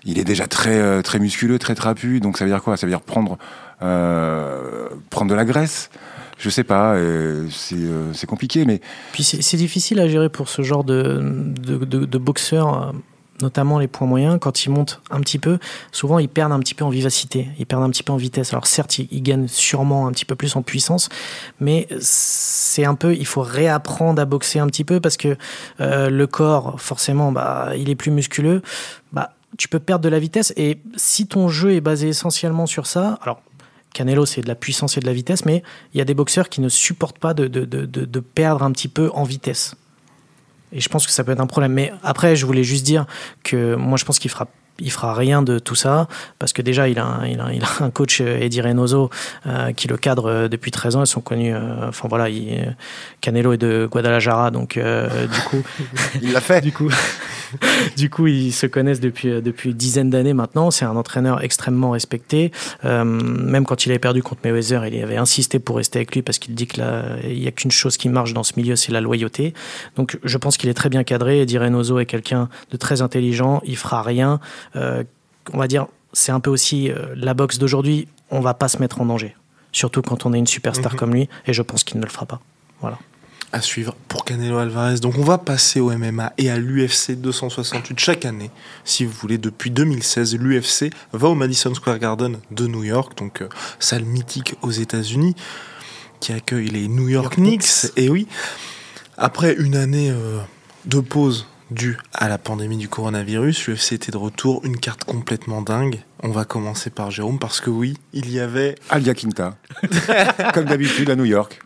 [0.04, 2.20] il est déjà très, très musculeux, très trapu.
[2.20, 2.78] Donc ça veut dire quoi?
[2.78, 3.40] Ça veut dire prendre,
[3.80, 5.90] prendre de la graisse
[6.38, 8.82] je sais pas, euh, euh, c'est compliqué, mais.
[9.14, 11.22] Puis c'est difficile à gérer pour ce genre de,
[11.60, 12.92] de, boxeurs, euh,
[13.42, 14.38] notamment les points moyens.
[14.42, 15.60] Quand ils montent un petit peu,
[15.92, 18.52] souvent ils perdent un petit peu en vivacité, ils perdent un petit peu en vitesse.
[18.52, 21.08] Alors certes, ils, gagnent sûrement un petit peu plus en puissance,
[21.62, 25.38] mais c'est un peu, il faut réapprendre à boxer un petit peu parce que
[25.80, 28.62] le corps, forcément, bah, il est plus musculeux.
[29.14, 32.88] Bah, tu peux perdre de la vitesse et si ton jeu est basé essentiellement sur
[32.88, 33.42] ça, alors
[33.96, 36.50] Canelo, c'est de la puissance et de la vitesse, mais il y a des boxeurs
[36.50, 39.76] qui ne supportent pas de, de, perdre un petit peu en vitesse.
[40.74, 41.72] Et je pense que ça peut être un problème.
[41.72, 43.06] Mais après, je voulais juste dire
[43.44, 44.48] que moi, je pense qu'il fera
[44.80, 46.08] il fera rien de tout ça
[46.40, 49.10] parce que déjà il a un, il a, il a un coach euh, Eddie Reynoso
[49.48, 51.56] euh, qui le cadre euh, depuis 13 ans ils sont connus
[51.88, 52.76] enfin voilà il,
[53.22, 55.64] Canelo est de Guadalajara donc du coup
[56.22, 56.90] il l'a fait du coup
[57.98, 60.72] du coup, ils se connaissent depuis, euh, depuis une dizaine d'années maintenant.
[60.72, 62.52] C'est un entraîneur extrêmement respecté.
[62.84, 66.22] Euh, même quand il avait perdu contre Mayweather, il avait insisté pour rester avec lui
[66.22, 66.84] parce qu'il dit qu'il
[67.26, 69.54] n'y a qu'une chose qui marche dans ce milieu, c'est la loyauté.
[69.96, 71.42] Donc, je pense qu'il est très bien cadré.
[71.42, 73.62] Eddie Reynoso est quelqu'un de très intelligent.
[73.66, 74.40] Il fera rien.
[74.76, 75.04] Euh,
[75.54, 78.08] on va dire, c'est un peu aussi la boxe d'aujourd'hui.
[78.32, 79.36] On va pas se mettre en danger.
[79.72, 81.00] Surtout quand on est une superstar mhm.
[81.00, 81.30] comme lui.
[81.46, 82.40] Et je pense qu'il ne le fera pas.
[82.82, 82.98] Voilà
[83.56, 85.00] à suivre pour Canelo Alvarez.
[85.00, 88.52] Donc on va passer au MMA et à l'UFC 268 chaque année.
[88.84, 93.42] Si vous voulez, depuis 2016, l'UFC va au Madison Square Garden de New York, donc
[93.42, 93.48] euh,
[93.80, 95.36] salle mythique aux États-Unis,
[96.20, 97.92] qui accueille les New York, Knicks.
[97.96, 98.28] Et oui,
[99.18, 100.40] après une année euh,
[100.84, 105.62] de pause due à la pandémie du coronavirus, l'UFC était de retour, une carte complètement
[105.62, 106.00] dingue.
[106.22, 109.58] On va commencer par Jérôme parce que oui, il y avait Alia Quinta,
[110.54, 111.62] comme d'habitude à New York.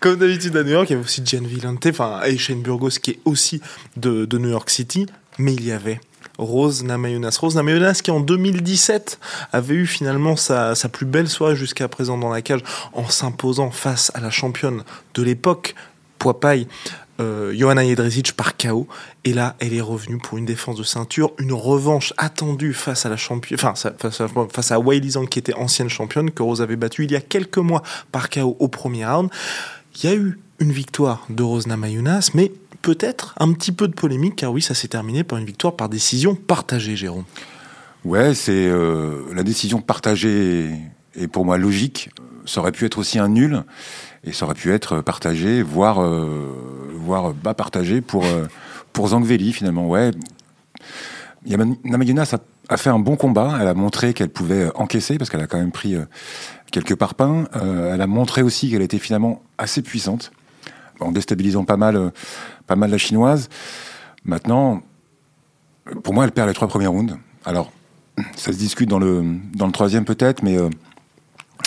[0.00, 2.98] Comme d'habitude à New York, il y avait aussi Jen Villante, enfin et Shane Burgos
[3.02, 3.60] qui est aussi
[3.96, 5.06] de, New York City,
[5.38, 6.00] mais il y avait
[6.38, 7.36] Rose Namajunas.
[7.40, 9.18] Rose Namajunas qui en 2017
[9.52, 12.60] avait eu finalement sa, sa plus belle soirée jusqu'à présent dans la cage
[12.92, 14.82] en s'imposant face à la championne
[15.14, 15.74] de l'époque,
[16.18, 16.66] Poipaille,
[17.20, 18.86] euh, Johanna Jedrzejczyk par KO.
[19.24, 23.08] Et là, elle est revenue pour une défense de ceinture, une revanche attendue face à
[23.08, 24.72] la championne, enfin, face à, face
[25.30, 28.56] qui était ancienne championne, que Rose avait battue il y a quelques mois par KO
[28.58, 29.30] au premier round.
[29.96, 33.94] Il y a eu une victoire de Rose Namajunas, mais peut-être un petit peu de
[33.94, 37.24] polémique, car oui, ça s'est terminé par une victoire par décision partagée, Jérôme.
[38.04, 40.70] Ouais, c'est euh, la décision partagée
[41.16, 42.10] est pour moi logique.
[42.44, 43.64] Ça aurait pu être aussi un nul
[44.24, 48.46] et ça aurait pu être partagé, voire, euh, voire bas partagé pour, euh,
[48.92, 49.86] pour Zangveli finalement.
[49.86, 50.10] Ouais.
[51.46, 52.34] Namajunas
[52.68, 55.58] a, fait un bon combat, elle a montré qu'elle pouvait encaisser parce qu'elle a quand
[55.58, 56.06] même pris euh,
[56.72, 57.44] quelques parpaings.
[57.52, 60.32] elle a montré aussi qu'elle était finalement assez puissante
[61.00, 62.12] en déstabilisant pas mal,
[62.66, 63.50] pas mal la chinoise.
[64.24, 64.82] Maintenant,
[66.02, 67.18] pour moi, elle perd les trois premiers rounds.
[67.44, 67.70] Alors,
[68.36, 69.22] ça se discute dans le,
[69.54, 70.56] dans le troisième peut-être, mais,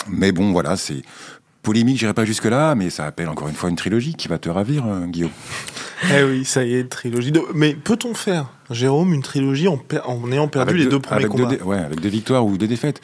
[0.08, 1.02] mais bon, voilà, c'est
[1.62, 4.48] polémique, j'irai pas jusque-là, mais ça appelle encore une fois une trilogie qui va te
[4.48, 5.30] ravir, euh, Guillaume.
[6.14, 7.32] eh oui, ça y est, une trilogie.
[7.54, 11.78] Mais peut-on faire, Jérôme, une trilogie en, en ayant perdu les deux, premiers combats Ouais,
[11.78, 13.00] avec des victoires ou des défaites.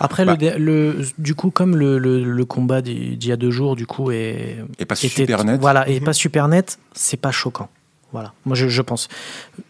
[0.00, 1.04] Après, le, bah.
[1.18, 4.94] du coup, comme le, combat d'il y a deux jours, du coup, est, et pas
[4.94, 5.60] super net.
[5.60, 6.06] Voilà, et mhm.
[6.06, 7.68] pas super net, c'est pas choquant.
[8.12, 9.08] Voilà, moi je, je pense.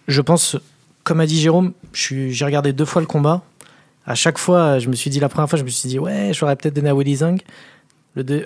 [0.08, 0.56] Je pense,
[1.04, 3.42] comme a dit Jérôme, j'ai regardé deux fois le combat.
[4.08, 6.30] À chaque fois, je me suis dit, la première fois, je me suis dit, ouais,
[6.32, 7.18] j'aurais peut-être donné à Willy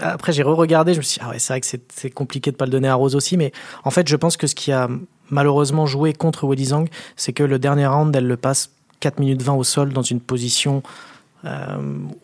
[0.00, 2.56] Après, j'ai re-regardé, je me suis dit, ah ouais, c'est vrai que c'est compliqué de
[2.56, 3.52] pas le donner à Rose aussi, mais
[3.85, 4.88] en fait, je pense que ce qui a
[5.30, 9.42] malheureusement joué contre Weili Zhang, c'est que le dernier round, elle le passe 4 minutes
[9.42, 10.83] 20 au sol dans une position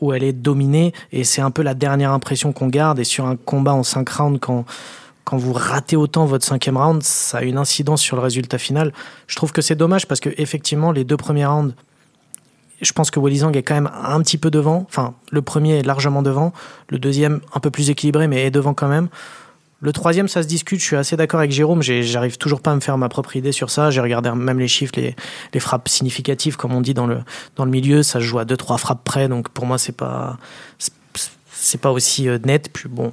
[0.03, 3.25] où elle est dominée et c'est un peu la dernière impression qu'on garde et sur
[3.25, 4.67] un combat en 5 rounds quand
[5.27, 8.93] quand vous ratez autant votre cinquième round, ça a une incidence sur le résultat final.
[9.27, 11.75] Je trouve que c'est dommage parce que effectivement, les deux premiers rounds,
[12.81, 14.85] je pense que Wally est quand même un petit peu devant.
[14.89, 16.53] Enfin, le premier est largement devant,
[16.89, 19.09] le deuxième un peu plus équilibré, mais est devant quand même.
[19.81, 20.81] Le troisième, ça se discute.
[20.81, 21.83] Je suis assez d'accord avec Jérôme.
[21.83, 23.91] J'arrive toujours pas à me faire ma propre idée sur ça.
[23.91, 27.19] J'ai regardé même les chiffres, les, frappes significatives, comme on dit dans le,
[27.57, 28.03] dans le milieu.
[28.03, 29.29] Ça se joue à deux, trois frappes près.
[29.29, 30.39] Donc pour moi, c'est pas,
[31.83, 32.71] pas aussi euh, net.
[32.73, 33.13] Puis bon,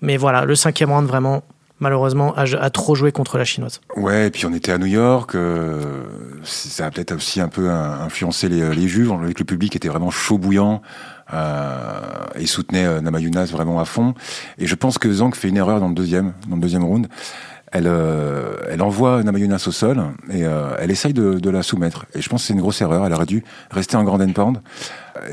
[0.00, 1.44] mais voilà, le cinquième round, vraiment,
[1.82, 3.80] malheureusement, a, trop joué contre la chinoise.
[3.96, 5.34] Ouais, et puis on était à New York.
[5.34, 6.04] Euh,
[6.44, 9.08] ça a peut-être aussi un peu influencé les, les juges.
[9.08, 10.80] que le public était vraiment chaud bouillant.
[11.32, 14.14] Euh, et soutenait euh, Namayunas vraiment à fond.
[14.58, 17.08] Et je pense que Zhang fait une erreur dans le deuxième, dans le deuxième round.
[17.72, 22.04] Elle, euh, elle envoie Namayunas au sol et euh, elle essaye de, de, la soumettre.
[22.14, 23.06] Et je pense que c'est une grosse erreur.
[23.06, 24.52] Elle aurait dû rester en grand endpoint.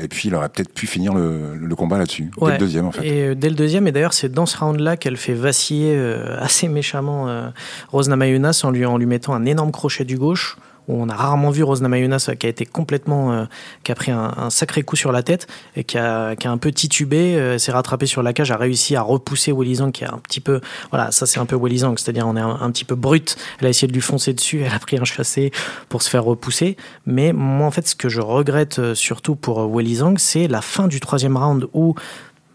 [0.00, 2.30] Et puis, il aurait peut-être pu finir le, le combat là-dessus.
[2.40, 3.06] dès le deuxième, en fait.
[3.06, 6.40] Et euh, dès le deuxième, et d'ailleurs, c'est dans ce round-là qu'elle fait vaciller euh,
[6.40, 7.50] assez méchamment
[7.92, 10.56] Rose Namayunas en lui, en lui mettant un énorme crochet du gauche
[10.92, 13.44] on a rarement vu Rosna Mayunas qui a été complètement, euh,
[13.84, 16.58] qui a pris un, sacré coup sur la tête et qui a, qui a un
[16.58, 20.08] peu titubé, euh, s'est rattrapé sur la cage, a réussi à repousser Zhang qui est
[20.08, 22.94] un petit peu, voilà, ça c'est un peu Zhang c'est-à-dire on est un, petit peu
[22.94, 23.36] brut.
[23.60, 25.52] Elle a essayé de lui foncer dessus, elle a pris un chassé
[25.88, 26.76] pour se faire repousser.
[27.06, 30.88] Mais moi en fait, ce que je regrette euh, surtout pour Zhang c'est la fin
[30.88, 31.94] du troisième round où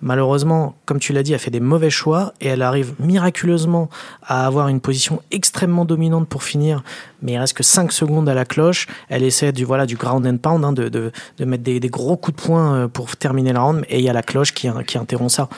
[0.05, 3.89] malheureusement, comme tu l'as dit, elle fait des mauvais choix et elle arrive miraculeusement
[4.23, 6.83] à avoir une position extrêmement dominante pour finir,
[7.21, 8.87] mais il reste que 5 secondes à la cloche.
[9.09, 11.89] Elle essaie du, voilà, du ground and pound, hein, de, de, de, mettre des, des,
[11.89, 14.53] gros coups de poing euh, pour terminer la round, et il y a la cloche
[14.53, 15.49] qui, qui interrompt ça.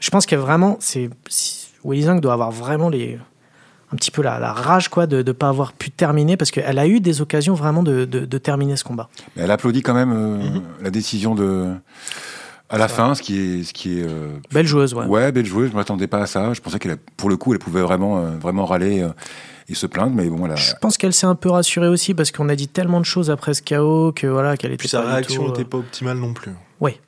[0.00, 1.10] Je pense que vraiment, c'est,
[1.84, 3.18] Willy Zhang doit avoir vraiment les,
[3.92, 6.78] un petit peu la, la rage quoi de ne pas avoir pu terminer parce qu'elle
[6.78, 9.10] a eu des occasions vraiment de, de, de terminer ce combat.
[9.36, 10.62] Mais elle applaudit quand même euh, mm-hmm.
[10.82, 11.74] la décision de
[12.72, 15.04] à la fin, ce qui est, ce qui est euh, belle joueuse, ouais.
[15.04, 15.70] Ouais, belle joueuse.
[15.70, 16.54] Je m'attendais pas à ça.
[16.54, 19.10] Je pensais qu'elle, pour le coup, elle pouvait vraiment, euh, vraiment râler euh,
[19.68, 20.56] et se plaindre, mais bon, voilà.
[20.56, 23.30] Je pense qu'elle s'est un peu rassurée aussi parce qu'on a dit tellement de choses
[23.30, 24.78] après ce chaos que voilà, qu'elle était.
[24.78, 26.52] Puis sa réaction n'était pas optimale non plus.
[26.80, 26.98] Oui.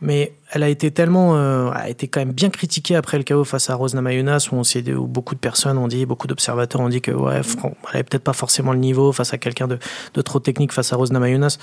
[0.00, 3.68] Mais elle a été tellement, a été quand même bien critiquée après le chaos face
[3.68, 7.02] à Rose Namajunas, où, on où beaucoup de personnes ont dit, beaucoup d'observateurs ont dit
[7.02, 9.78] que ouais, elle avait peut-être pas forcément le niveau face à quelqu'un de,
[10.14, 11.58] de, trop technique face à Rose Namajunas.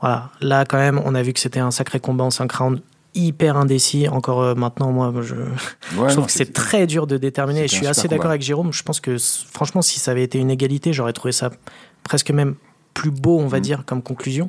[0.00, 2.82] Voilà, là quand même, on a vu que c'était un sacré combat en 5 rounds
[3.14, 4.08] hyper indécis.
[4.08, 5.34] Encore euh, maintenant, moi, je,
[5.92, 7.64] je trouve que c'est très dur de déterminer.
[7.64, 8.72] Et je suis assez d'accord avec Jérôme.
[8.72, 11.50] Je pense que, franchement, si ça avait été une égalité, j'aurais trouvé ça
[12.02, 12.54] presque même
[12.94, 13.62] plus beau, on va mm.
[13.62, 14.48] dire, comme conclusion.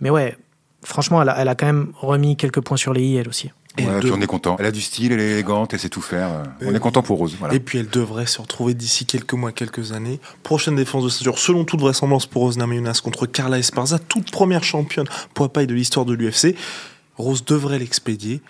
[0.00, 0.36] Mais ouais,
[0.82, 3.50] franchement, elle a, elle a, quand même remis quelques points sur les i, elle aussi.
[3.78, 4.56] Et puis on est content.
[4.58, 6.42] Elle a du style, elle est élégante, elle sait tout faire.
[6.62, 7.36] on est content pour Rose.
[7.38, 7.54] Voilà.
[7.54, 10.20] Et puis elle devrait se retrouver d'ici quelques mois, quelques années.
[10.42, 14.64] Prochaine défense de ceinture, selon toute vraisemblance pour Rose Namajunas contre Carla Esparza, toute première
[14.64, 16.56] championne poids paille de l'histoire de l'UFC.
[17.16, 18.42] Rose devrait l'expédier.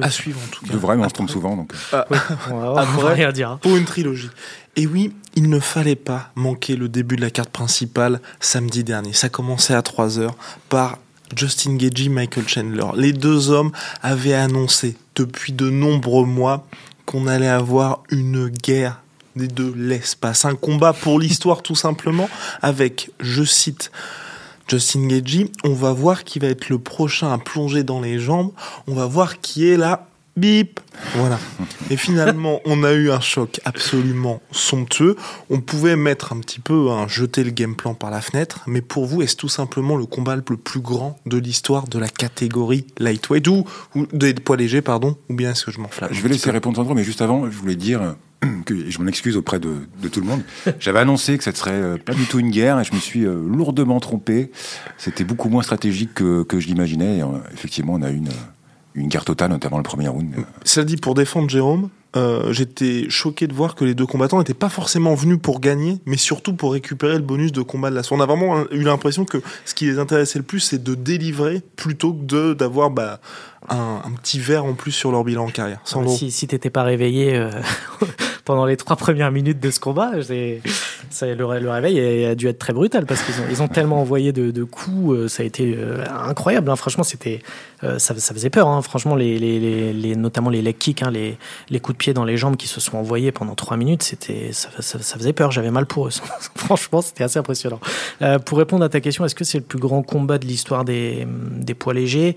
[0.00, 0.72] À suivre en tout cas.
[0.72, 1.56] Devrait, mais on se trompe souvent.
[1.56, 1.72] Donc.
[1.92, 2.06] Ah,
[3.02, 3.58] rien dire.
[3.60, 4.30] Pour une trilogie.
[4.76, 9.12] Et oui, il ne fallait pas manquer le début de la carte principale samedi dernier.
[9.12, 10.30] Ça commençait à 3h
[10.68, 10.98] par
[11.36, 12.86] Justin Gagey, Michael Chandler.
[12.96, 16.66] Les deux hommes avaient annoncé depuis de nombreux mois
[17.06, 19.00] qu'on allait avoir une guerre
[19.36, 22.28] des deux l'espace, un combat pour l'histoire tout simplement,
[22.62, 23.90] avec, je cite,
[24.68, 28.52] Justin Gagey, on va voir qui va être le prochain à plonger dans les jambes,
[28.86, 30.80] on va voir qui est là bip
[31.14, 31.38] Voilà.
[31.90, 35.16] Et finalement, on a eu un choc absolument somptueux.
[35.48, 38.80] On pouvait mettre un petit peu, hein, jeter le game plan par la fenêtre, mais
[38.80, 42.86] pour vous, est-ce tout simplement le combat le plus grand de l'histoire de la catégorie
[42.98, 43.64] lightweight ou,
[43.94, 46.76] ou des poids légers, pardon Ou bien est-ce que je m'enflamme Je vais laisser répondre
[46.76, 48.16] Sandro, mais juste avant, je voulais dire
[48.64, 50.42] que je m'en excuse auprès de, tout le monde.
[50.78, 53.00] J'avais annoncé que ça ne serait euh, pas du tout une guerre et je me
[53.00, 54.50] suis euh, lourdement trompé.
[54.96, 57.22] C'était beaucoup moins stratégique que, que je l'imaginais.
[57.22, 58.28] Euh, effectivement, on a une
[58.94, 60.34] une guerre totale, notamment le premier round.
[60.64, 64.52] Ça dit, pour défendre Jérôme, euh, j'étais choqué de voir que les deux combattants n'étaient
[64.52, 68.02] pas forcément venus pour gagner, mais surtout pour récupérer le bonus de combat de la
[68.02, 68.20] soirée.
[68.20, 71.62] On a vraiment eu l'impression que ce qui les intéressait le plus, c'est de délivrer
[71.76, 73.20] plutôt que d'avoir bah,
[73.68, 75.80] un, un, petit verre en plus sur leur bilan en carrière.
[75.84, 77.50] Sans si si t'étais pas réveillé euh,
[78.44, 83.06] pendant les trois premières minutes de ce combat, le, réveil a dû être très brutal
[83.06, 86.70] parce qu'ils ont, tellement envoyé de, coups, euh, ça a été euh, incroyable.
[86.70, 86.76] Hein.
[86.76, 87.40] Franchement, c'était,
[87.98, 88.68] ça, faisait peur.
[88.68, 88.82] Hein.
[88.82, 92.80] Franchement, notamment les leg kicks, hein, les, coups de pied dans les jambes qui se
[92.80, 94.02] sont envoyés pendant trois minutes,
[94.52, 94.68] ça,
[95.18, 95.50] faisait peur.
[95.50, 96.12] J'avais mal pour eux.
[96.54, 97.80] Franchement, c'était assez impressionnant.
[98.44, 101.26] pour répondre à ta question, est-ce que c'est le plus grand combat de l'histoire des
[101.78, 102.36] poids légers?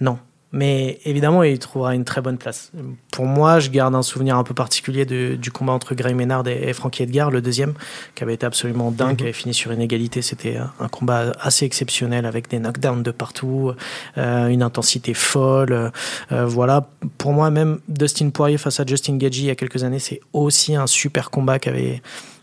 [0.00, 0.18] Non.
[0.50, 2.72] Mais évidemment, il trouvera une très bonne place.
[3.12, 6.46] Pour moi, je garde un souvenir un peu particulier de, du combat entre Gray Ménard
[6.48, 7.74] et, et, Frankie Edgar, le deuxième,
[8.14, 9.16] qui avait été absolument dingue, mm -hmm.
[9.16, 10.22] qui avait fini sur une égalité.
[10.22, 13.72] C'était un combat assez exceptionnel avec des knockdowns de partout,
[14.16, 15.92] euh, une intensité folle.
[16.32, 16.88] Euh, voilà.
[17.18, 20.20] Pour moi, même Dustin Poirier face à Justin Gagey il y a quelques années, c'est
[20.32, 22.00] aussi un super combat qui avait,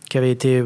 [0.10, 0.64] qui avait été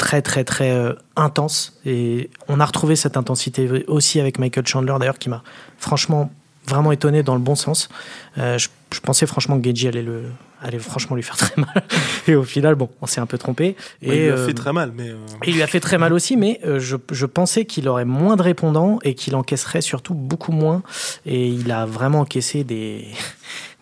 [0.00, 1.78] très très très euh, intense.
[1.84, 5.42] Et on a retrouvé cette intensité aussi avec Michael Chandler d'ailleurs qui m'a
[5.76, 6.32] franchement
[6.66, 7.90] vraiment étonné dans le bon sens.
[8.38, 10.24] Euh, je, je, pensais franchement que Geji allait le
[10.62, 11.84] allait franchement lui faire très mal.
[12.28, 13.76] Et au final bon on s'est un peu trompé.
[14.00, 15.10] Et il lui a euh, fait très mal mais
[15.46, 18.42] il lui a fait très mal aussi mais je, je, pensais qu'il aurait moins de
[18.42, 20.82] répondants et qu'il encaisserait surtout beaucoup moins.
[21.26, 23.06] Et il a vraiment encaissé des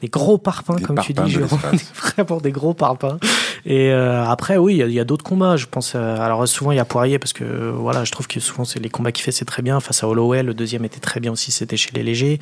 [0.01, 1.39] des gros parpaings, des comme parpaings tu dis,
[1.95, 3.19] vraiment des gros parpaings.
[3.65, 5.57] Et euh, après, oui, il y, a d'autres combats.
[5.57, 5.93] Je pense.
[5.95, 8.65] Euh, alors souvent, il y a Poirier parce que euh, voilà, je trouve que souvent
[8.65, 9.81] c'est les combats qu'il fait, c'est très bien.
[9.81, 11.51] Face à Holloway, le deuxième était très bien aussi.
[11.51, 12.39] C'était chez les légers.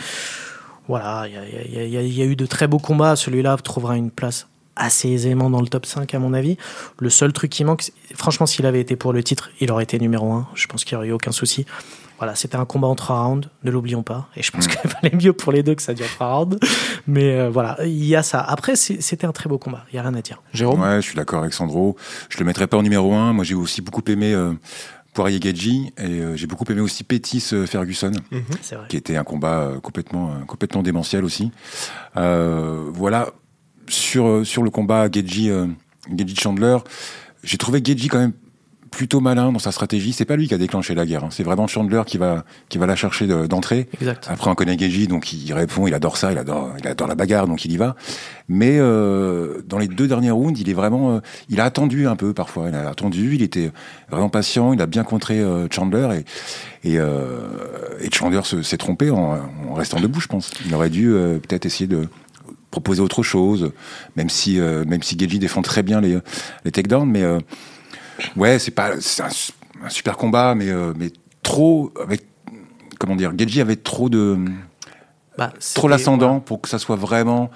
[0.88, 3.16] Voilà, il y, y, y, a eu de très beaux combats.
[3.16, 6.57] Celui-là trouvera une place assez aisément dans le top 5 à mon avis.
[7.01, 9.99] Le seul truc qui manque, franchement, s'il avait été pour le titre, il aurait été
[9.99, 10.47] numéro 1.
[10.55, 11.66] Je pense qu'il n'y aurait eu aucun souci.
[12.18, 14.29] Voilà, c'était un combat en trois rounds, ne l'oublions pas.
[14.37, 14.70] Et je pense mmh.
[14.70, 16.59] qu'il valait mieux pour les deux que ça dure trois rounds.
[17.07, 18.40] Mais euh, voilà, il y a ça.
[18.40, 20.42] Après, c'était un très beau combat, il n'y a rien à dire.
[20.52, 20.81] Jérôme?
[20.81, 21.96] Ouais, je suis d'accord avec Sandro.
[22.29, 23.33] Je le mettrais pas en numéro 1.
[23.33, 24.52] Moi, j'ai aussi beaucoup aimé euh,
[25.12, 28.38] Poirier Gadji et euh, j'ai beaucoup aimé aussi Pétis Ferguson, mmh.
[28.88, 31.50] qui était un combat complètement, complètement démentiel aussi.
[32.14, 33.29] voilà,
[33.88, 35.50] sur, sur le combat Gadji,
[36.38, 36.79] Chandler,
[37.44, 38.33] j'ai trouvé Gadji quand même
[38.96, 40.14] plutôt malin dans sa stratégie.
[40.14, 41.24] C'est pas lui qui a déclenché la guerre.
[41.24, 41.28] Hein.
[41.30, 43.88] C'est vraiment Chandler qui va qui va la chercher d'entrée.
[44.26, 47.14] Après on connaît Geji, donc il répond, il adore ça, il adore il adore la
[47.14, 47.94] bagarre, donc il y va.
[48.48, 52.16] Mais euh, dans les deux derniers rounds, il est vraiment, euh, il a attendu un
[52.16, 52.70] peu parfois.
[52.70, 53.70] Il a attendu, il était
[54.11, 56.09] vraiment patient, il a bien contré euh, Chandler
[56.82, 60.52] et et, et Chandler s'est trompé en, en, restant debout, je pense.
[60.64, 61.09] Il aurait dû
[61.42, 62.09] peut-être essayer de
[62.70, 63.72] proposer autre chose,
[64.14, 66.18] même si même si Geji défend très bien les
[66.64, 67.24] les takedowns, mais
[68.37, 69.29] Ouais, c'est pas c'est un,
[69.85, 71.11] un, super combat, mais euh, mais
[71.42, 72.24] trop avec
[72.98, 74.38] comment dire, Geji avait trop de
[75.38, 77.50] bah, trop l'ascendant pour que ça soit vraiment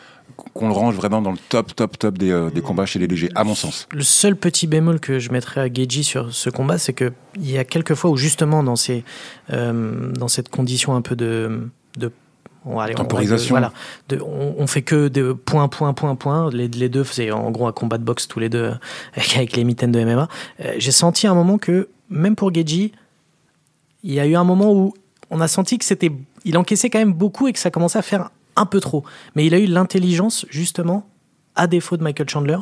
[0.55, 3.07] qu'on le range vraiment dans le top top top des, euh, des combats chez les
[3.07, 3.87] légers, à mon sens.
[3.90, 7.51] Le seul petit bémol que je mettrais à Geji sur ce combat, c'est que il
[7.51, 9.05] y a quelques fois où justement dans ces
[9.51, 11.68] euh, dans cette condition un peu de
[11.99, 12.12] de
[12.64, 13.55] on, allez, Temporisation.
[13.55, 13.73] On, voilà,
[14.09, 16.51] de, on, on, fait que de point, point, point, point.
[16.51, 18.73] Les, les deux faisaient en gros un combat de boxe tous les deux
[19.14, 20.29] avec, avec les mitaines de MMA.
[20.61, 22.92] Euh, J'ai senti un moment que, même pour Geji,
[24.03, 24.94] il y a eu un moment où
[25.31, 26.12] on a senti que c'était.
[26.44, 29.05] Il encaissait quand même beaucoup et que ça commençait à faire un peu trop.
[29.35, 31.07] Mais il a eu l'intelligence, justement,
[31.55, 32.59] à défaut de Michael Chandler,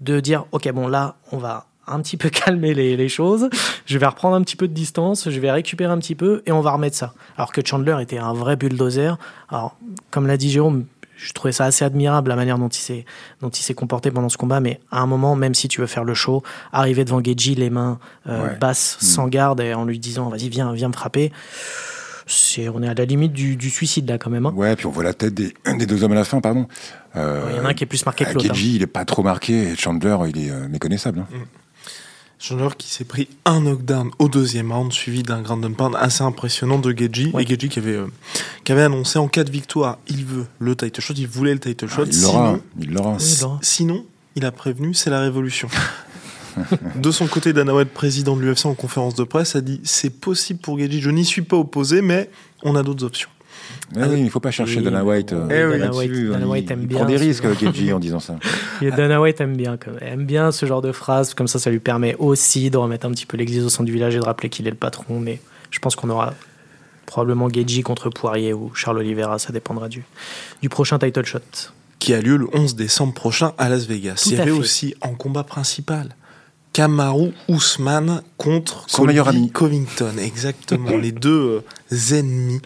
[0.00, 3.50] de dire Ok, bon, là, on va un petit peu calmer les, les, choses,
[3.86, 6.52] je vais reprendre un petit peu de distance, je vais récupérer un petit peu et
[6.52, 7.14] on va remettre ça.
[7.36, 9.18] Alors que Chandler était un vrai bulldozer.
[9.48, 9.76] Alors,
[10.10, 10.84] comme l'a dit Jérôme,
[11.20, 13.04] je trouvais ça assez admirable la manière dont il s'est
[13.40, 15.86] dont il s'est comporté pendant ce combat mais à un moment même si tu veux
[15.86, 18.56] faire le show arriver devant Geji les mains euh, ouais.
[18.58, 19.04] basses mmh.
[19.04, 21.30] sans garde et en lui disant vas-y viens viens me frapper
[22.26, 24.52] c'est on est à la limite du, du suicide là quand même hein.
[24.54, 26.66] ouais puis on voit la tête des, des deux hommes à la fin pardon
[27.16, 28.72] euh, il y en a un qui est plus marqué que l'autre Geji hein.
[28.76, 31.26] il est pas trop marqué et Chandler il est euh, méconnaissable hein.
[31.30, 31.38] mmh.
[32.42, 36.78] Chandler qui s'est pris un knockdown au deuxième round, suivi d'un grand pound assez impressionnant
[36.78, 37.30] de Geji.
[37.34, 37.42] Ouais.
[37.42, 38.06] Et Geji qui avait, euh,
[38.64, 41.60] qui avait annoncé en cas de victoire, il veut le title shot, il voulait le
[41.60, 42.04] title shot.
[42.04, 42.58] Ah, il l'aura.
[42.80, 43.18] Il l'aura.
[43.60, 45.68] Sinon, il a prévenu, c'est la révolution.
[46.96, 50.08] de son côté, Dana White, président de l'UFC en conférence de presse, a dit c'est
[50.08, 52.30] possible pour Geji, je n'y suis pas opposé, mais
[52.62, 53.28] on a d'autres options.
[53.94, 54.80] Mais oui, il ne faut pas chercher.
[54.80, 55.32] Dana White.
[55.32, 55.78] Euh, eh oui.
[55.80, 56.98] Dana White, Dana White il, aime il bien.
[56.98, 58.36] prend des risques avec Geji en disant ça.
[58.82, 60.02] Et Dana White aime bien, quand même.
[60.02, 61.34] aime bien ce genre de phrase.
[61.34, 63.92] Comme ça, ça lui permet aussi de remettre un petit peu l'église au centre du
[63.92, 65.18] village et de rappeler qu'il est le patron.
[65.18, 66.34] Mais je pense qu'on aura
[67.06, 69.38] probablement Geji contre Poirier ou Charles Oliveira.
[69.38, 70.04] Ça dépendra du,
[70.62, 71.40] du prochain title shot.
[71.98, 74.20] Qui a lieu le 11 décembre prochain à Las Vegas.
[74.22, 74.58] Tout il y avait fait.
[74.58, 76.14] aussi en combat principal
[76.72, 80.16] Kamaru Ousmane contre son meilleur ami Covington.
[80.18, 82.60] Exactement, les deux euh, ennemis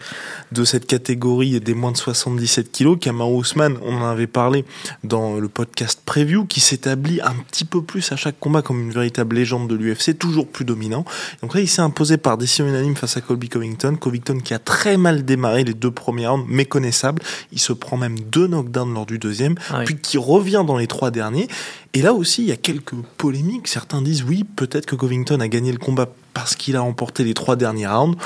[0.51, 2.97] de cette catégorie des moins de 77 kilos.
[3.01, 4.63] Kamaru Ousmane, on en avait parlé
[5.03, 8.91] dans le podcast preview, qui s'établit un petit peu plus à chaque combat comme une
[8.91, 11.03] véritable légende de l'UFC, toujours plus dominant.
[11.41, 13.95] Donc là, il s'est imposé par décision unanime face à Colby Covington.
[13.95, 17.23] Covington qui a très mal démarré les deux premiers rounds, méconnaissable.
[17.51, 19.85] Il se prend même deux knockdowns lors du deuxième, ah oui.
[19.85, 21.47] puis qui revient dans les trois derniers.
[21.95, 23.69] Et là aussi, il y a quelques polémiques.
[23.69, 27.33] Certains disent oui, peut-être que Covington a gagné le combat parce qu'il a remporté les
[27.33, 28.17] trois derniers rounds.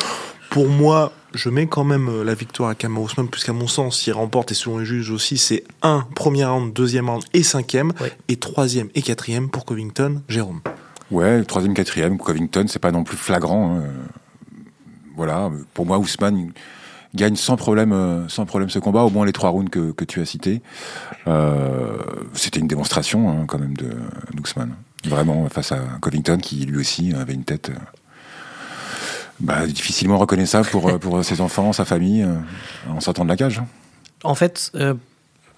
[0.49, 3.99] Pour moi, je mets quand même euh, la victoire à Kamaru Usman, puisqu'à mon sens,
[3.99, 7.93] s'il remporte, et selon les juges aussi, c'est un premier round, deuxième round et cinquième,
[8.01, 8.11] ouais.
[8.27, 10.61] et troisième et quatrième pour Covington, Jérôme.
[11.11, 13.77] Ouais, troisième, quatrième, Covington, c'est pas non plus flagrant.
[13.77, 13.83] Hein.
[15.15, 16.51] Voilà, pour moi, Ousmane,
[17.15, 20.21] gagne sans problème, euh, sans problème ce combat, au moins les trois rounds que, tu
[20.21, 20.61] as cités.
[21.27, 21.97] Euh,
[22.33, 23.89] C'était une démonstration hein, quand même de
[24.33, 24.75] d'Ousmane.
[25.05, 27.79] Vraiment face à Covington qui lui aussi avait une tête euh,
[29.39, 32.27] bah, difficilement reconnaissable pour, pour ses enfants, sa famille,
[32.89, 33.61] en sortant de la cage.
[34.23, 34.71] En fait,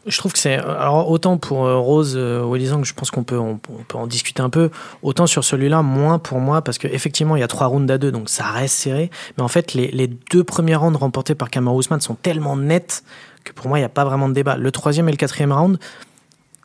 [0.07, 0.55] je trouve que c'est.
[0.55, 4.41] Alors, autant pour euh, Rose euh, Wellizang, je pense qu'on peut, on, peut en discuter
[4.41, 4.69] un peu.
[5.03, 8.11] Autant sur celui-là, moins pour moi, parce qu'effectivement, il y a trois rounds à deux,
[8.11, 9.11] donc ça reste serré.
[9.37, 13.03] Mais en fait, les, les deux premiers rounds remportés par Kamaru Usman sont tellement nets
[13.43, 14.57] que pour moi, il n'y a pas vraiment de débat.
[14.57, 15.79] Le troisième et le quatrième round,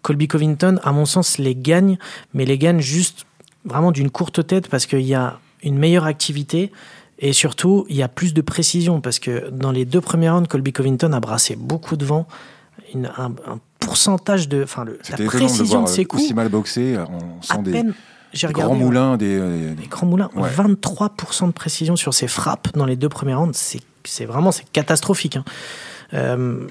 [0.02, 1.98] Colby Covington, à mon sens, les gagne,
[2.34, 3.26] mais les gagne juste
[3.64, 6.70] vraiment d'une courte tête parce qu'il y a une meilleure activité.
[7.18, 10.48] Et surtout, il y a plus de précision parce que dans les deux premiers rounds,
[10.48, 12.26] Colby Covington a brassé beaucoup de vent,
[12.94, 16.22] une- un, un pourcentage de, enfin, la étonnant de précision voir de ses euh, coups.
[16.24, 16.96] aussi mal boxé.
[16.98, 17.94] On à sent des, peine,
[18.32, 20.48] j'ai des regardé grands ouais, moulins, des, euh, les grands moulins, Ouais.
[20.50, 24.70] 23% de précision sur ses frappes dans les deux premiers rounds, c'est c'est vraiment c'est
[24.70, 25.36] catastrophique.
[25.36, 25.44] hein.
[26.14, 26.66] Euh,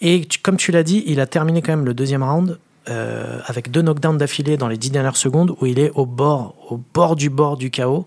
[0.00, 3.40] et tu- comme tu l'as dit, il a terminé quand même le deuxième round euh,
[3.46, 6.80] avec deux knockdowns d'affilée dans les dix dernières secondes où il est au bord, au
[6.94, 8.06] bord du bord du chaos.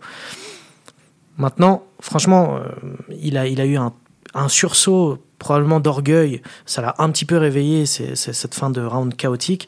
[1.37, 2.61] Maintenant, franchement, euh,
[3.21, 3.93] il, a, il a eu un,
[4.33, 6.41] un sursaut probablement d'orgueil.
[6.65, 9.67] Ça l'a un petit peu réveillé, c'est cette fin de round chaotique.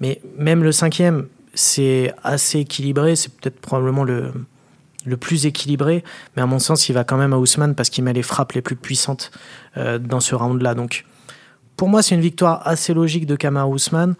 [0.00, 3.16] Mais même le cinquième, c'est assez équilibré.
[3.16, 4.32] C'est peut-être probablement le,
[5.04, 6.04] le plus équilibré.
[6.36, 8.52] Mais à mon sens, il va quand même à Ousmane parce qu'il met les frappes
[8.52, 9.30] les plus puissantes
[9.76, 10.74] euh, dans ce round-là.
[10.74, 11.04] Donc,
[11.76, 14.14] pour moi, c'est une victoire assez logique de Kamaru Ousmane.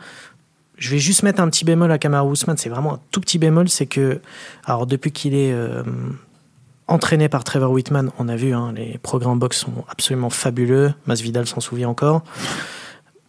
[0.76, 2.56] Je vais juste mettre un petit bémol à Kamaru Ousmane.
[2.56, 3.68] C'est vraiment un tout petit bémol.
[3.68, 4.20] C'est que,
[4.64, 5.82] alors, depuis qu'il est euh,
[6.88, 10.92] entraîné par Trevor Whitman, on a vu, hein, les programmes box sont absolument fabuleux.
[11.06, 12.22] Masvidal s'en souvient encore.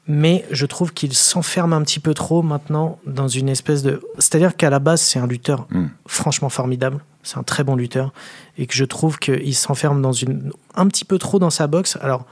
[0.07, 4.01] Mais je trouve qu'il s'enferme un petit peu trop maintenant dans une espèce de.
[4.19, 5.85] C'est-à-dire qu'à la base, c'est un lutteur Mm.
[6.05, 6.99] franchement formidable.
[7.23, 8.13] C'est un très bon lutteur.
[8.59, 10.51] Et que je trouve qu'il s'enferme dans une.
[10.75, 11.97] un petit peu trop dans sa boxe.
[12.01, 12.25] Alors,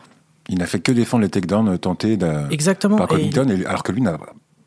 [0.49, 2.17] Il n'a fait que défendre les takedowns tentés
[2.51, 2.97] exactement.
[2.97, 4.17] par Covington, et- alors que lui n'a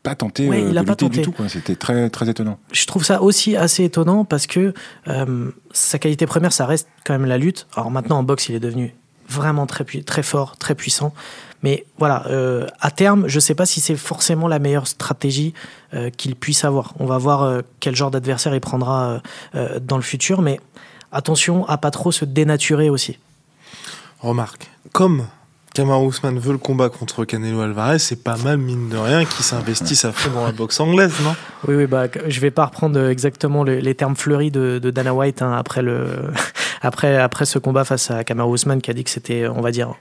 [0.07, 1.21] pas tenté Ouais, euh, il a de pas lutter tenté.
[1.23, 1.49] du tout.
[1.49, 2.59] C'était très, très étonnant.
[2.73, 4.73] je trouve ça aussi assez étonnant parce que
[5.09, 7.66] euh, sa qualité première, ça reste quand même la lutte.
[7.75, 8.95] Alors maintenant, en boxe, il est devenu
[9.29, 11.12] vraiment très, très fort, très puissant.
[11.62, 15.53] Mais voilà, euh, à terme, je ne sais pas si c'est forcément la meilleure stratégie
[15.95, 16.95] euh, qu'il puisse avoir.
[17.01, 19.19] On va voir euh, quel genre d'adversaire il prendra euh,
[19.57, 20.61] euh, dans le futur, mais
[21.11, 23.19] attention à pas trop se dénaturer aussi.
[24.21, 25.27] Remarque, comme
[25.77, 29.45] Kamaru Usman veut le combat contre Canelo Alvarez, c'est pas mal, mine de rien, qu'ils
[29.45, 31.37] s'investissent à fond dans la boxe anglaise, non?
[31.69, 35.43] Oui, oui, bah, je vais pas reprendre exactement le- les termes fleuris de, Dana White
[35.43, 35.83] hein, après,
[37.45, 39.93] ce combat face à Kamaru Usman qui a dit que c'était, on va dire,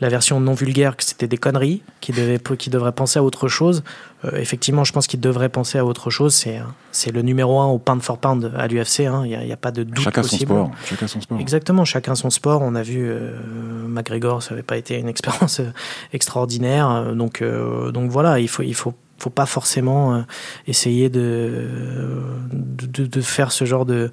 [0.00, 3.82] la version non vulgaire, que c'était des conneries, qu'il devait, devrait penser à autre chose.
[4.24, 6.34] Euh, effectivement, je pense qu'il devrait penser à autre chose.
[6.34, 6.60] C'est,
[6.92, 9.00] c'est le numéro un au pound for pound à l'UFC.
[9.00, 9.22] hein.
[9.24, 10.52] Il n'y a, pas de doute Chacun son possible.
[10.52, 10.70] sport.
[10.84, 11.40] Chacun son sport.
[11.40, 12.62] Exactement, chacun son sport.
[12.62, 13.32] On a vu euh,
[13.88, 15.70] McGregor, ça n'avait pas été une expérience euh,
[16.12, 16.88] extraordinaire.
[16.90, 20.20] Euh, Donc, euh, donc voilà, il faut, il faut, faut pas forcément euh,
[20.68, 21.66] essayer de,
[22.52, 24.10] de, de faire ce genre de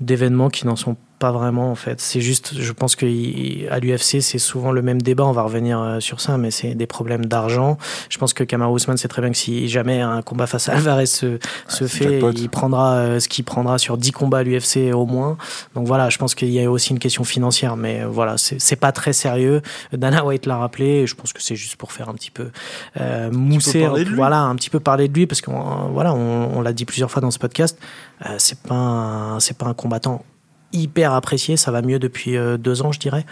[0.00, 2.00] d'événements qui n'en sont pas vraiment en fait.
[2.00, 5.24] C'est juste, je pense qu'à l'UFC, c'est souvent le même débat.
[5.24, 7.76] On va revenir euh, sur ça, mais c'est des problèmes d'argent.
[8.08, 10.72] Je pense que Kamaru Usman sait très bien que si jamais un combat face à
[10.72, 14.42] Alvarez se, se c'est fait, il prendra euh, ce qu'il prendra sur 10 combats à
[14.42, 15.36] l'UFC au moins.
[15.74, 18.76] Donc voilà, je pense qu'il y a aussi une question financière, mais euh, voilà, c'est
[18.76, 19.60] pas très sérieux.
[19.92, 22.50] Dana White l'a rappelé, et je pense que c'est juste pour faire un petit peu
[22.98, 24.14] euh, mousser, lui?
[24.14, 27.10] voilà, un petit peu parler de lui, parce qu'on voilà, on, on l'a dit plusieurs
[27.10, 27.76] fois dans ce podcast,
[28.24, 30.24] euh, c'est pas un- c'est pas un combattant
[30.72, 33.24] hyper apprécié, ça va mieux depuis euh, deux ans, je dirais.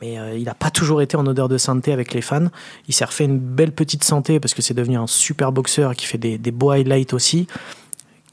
[0.00, 2.46] Mais euh, il n'a pas toujours été en odeur de sainteté avec les fans.
[2.88, 6.06] Il s'est refait une belle petite santé parce que c'est devenu un super boxeur qui
[6.06, 7.46] fait des, des beaux highlights aussi.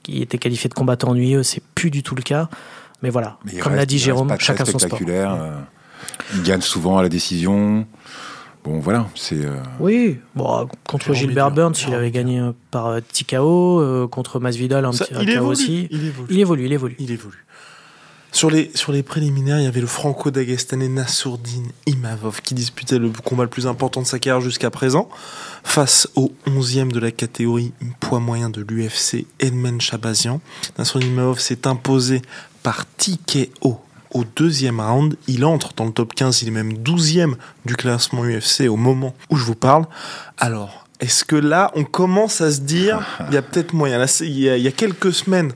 [0.03, 2.47] Qui était qualifié de combattant ennuyeux, c'est plus du tout le cas.
[3.01, 4.81] Mais voilà, Mais comme l'a dit Jérôme, chacun son sport.
[4.81, 5.33] spectaculaire.
[5.33, 5.51] euh,
[6.35, 7.85] il gagne souvent à la décision.
[8.63, 9.43] Bon, voilà, c'est.
[9.45, 11.51] euh, Oui, bon, contre Jérôme Gilbert.
[11.51, 15.47] Burns, il avait gagné par TKO, euh, contre Masvidal, un Ça, petit il KO évolue,
[15.51, 15.87] aussi.
[15.91, 16.27] il évolue.
[16.29, 16.95] Il évolue, il évolue.
[16.99, 17.45] Il évolue.
[18.37, 23.49] Sur les, préliminaires, il y avait le franco-dagestanais Nassourdine Imavov qui disputait le combat le
[23.49, 25.09] plus important de sa carrière jusqu'à présent
[25.63, 30.39] face au 11e de la catégorie poids moyen de l'UFC, Edmen Chabazian.
[30.77, 32.21] Nassourdine Imavov s'est imposé
[32.61, 35.17] par TKO au deuxième round.
[35.27, 37.33] Il entre dans le top 15, il est même 12e
[37.65, 39.87] du classement UFC au moment où je vous parle.
[40.37, 43.97] Alors, est-ce que là, on commence à se dire, il y a peut-être moyen.
[43.97, 45.51] Là, il y, a, il y a quelques semaines,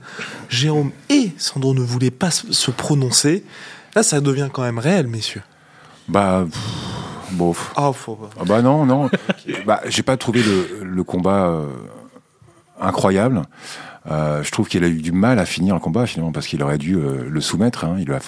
[0.50, 3.44] Jérôme et Sandro ne voulaient pas se prononcer.
[3.96, 5.42] Là, ça devient quand même réel, messieurs.
[6.08, 6.46] Bah.
[6.50, 8.18] pff, Ah, faut...
[8.40, 9.10] ah bah non, non.
[9.66, 11.68] bah, j'ai pas trouvé le, le combat euh,
[12.80, 13.44] incroyable.
[14.10, 16.62] Euh, je trouve qu'il a eu du mal à finir le combat finalement parce qu'il
[16.64, 17.86] aurait dû euh, le soumettre.
[17.86, 17.96] hein.
[18.00, 18.20] Il lui a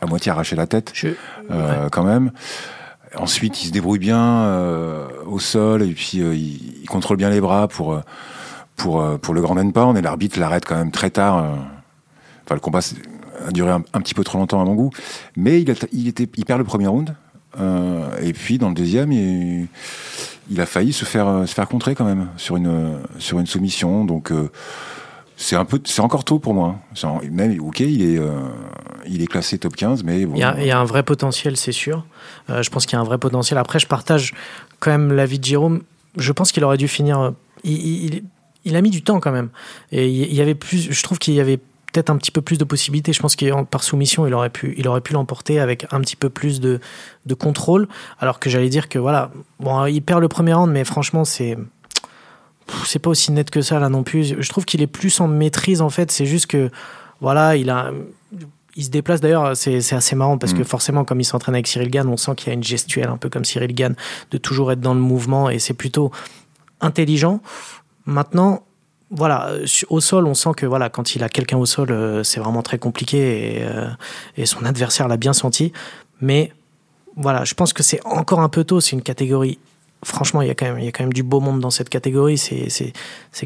[0.00, 1.08] à moitié arraché la tête, Je-
[1.50, 2.30] euh, quand même.
[3.16, 7.40] Ensuite, il se débrouille bien euh, au sol et puis euh, il, contrôle bien les
[7.40, 8.00] bras pour euh,
[8.76, 11.36] pour pour le grand pound et l'arbitre l'arrête quand même très tard.
[12.44, 12.80] Enfin, le combat
[13.46, 14.90] a duré un, petit peu trop longtemps à mon goût,
[15.36, 17.14] mais il, il était il perd le premier round
[18.20, 19.68] et puis dans le deuxième il,
[20.50, 24.04] il a failli se faire se faire contrer quand même sur une sur une soumission
[24.04, 24.32] donc.
[25.36, 26.76] C'est un peu, c'est encore tôt pour moi.
[27.02, 28.30] En- même, ok, il est, euh,
[29.06, 30.34] il est classé top 15, mais bon.
[30.34, 32.04] Il y, a, un vrai potentiel, c'est sûr.
[32.50, 33.58] Euh, je pense qu'il y a un vrai potentiel.
[33.58, 34.32] Après, je partage
[34.80, 35.82] quand même l'avis de Jérôme.
[36.16, 37.18] Je pense qu'il aurait dû finir.
[37.20, 37.30] euh,
[37.64, 38.22] Il,
[38.64, 39.50] il- a mis du temps quand même.
[39.92, 40.90] Et il y avait plus.
[40.92, 41.58] Je trouve qu'il y avait
[41.92, 43.12] peut-être un petit peu plus de possibilités.
[43.12, 46.16] Je pense que par soumission, il aurait pu, il aurait pu l'emporter avec un petit
[46.16, 46.80] peu plus de,
[47.26, 47.88] de contrôle.
[48.18, 49.30] Alors que j'allais dire que voilà,
[49.60, 51.56] bon, il perd le premier round, mais franchement, c'est
[52.86, 54.36] c'est pas aussi net que ça là non plus.
[54.40, 56.10] Je trouve qu'il est plus en maîtrise en fait.
[56.10, 56.70] C'est juste que
[57.20, 57.90] voilà, il a
[58.76, 60.58] il se déplace d'ailleurs, c'est c'est assez marrant parce Mm.
[60.58, 63.08] que forcément, comme il s'entraîne avec Cyril Gann, on sent qu'il y a une gestuelle
[63.08, 63.94] un peu comme Cyril Gann,
[64.30, 66.10] de toujours être dans le mouvement et c'est plutôt
[66.80, 67.40] intelligent.
[68.06, 68.64] Maintenant,
[69.10, 69.52] voilà,
[69.90, 72.62] au sol, on sent que voilà, quand il a quelqu'un au sol, euh, c'est vraiment
[72.62, 73.88] très compliqué et, euh,
[74.36, 75.72] et son adversaire l'a bien senti.
[76.20, 76.52] Mais
[77.16, 78.80] voilà, je pense que c'est encore un peu tôt.
[78.80, 79.58] C'est une catégorie.
[80.04, 82.38] Franchement, il y a quand même, du beau monde dans cette catégorie.
[82.38, 82.92] C'est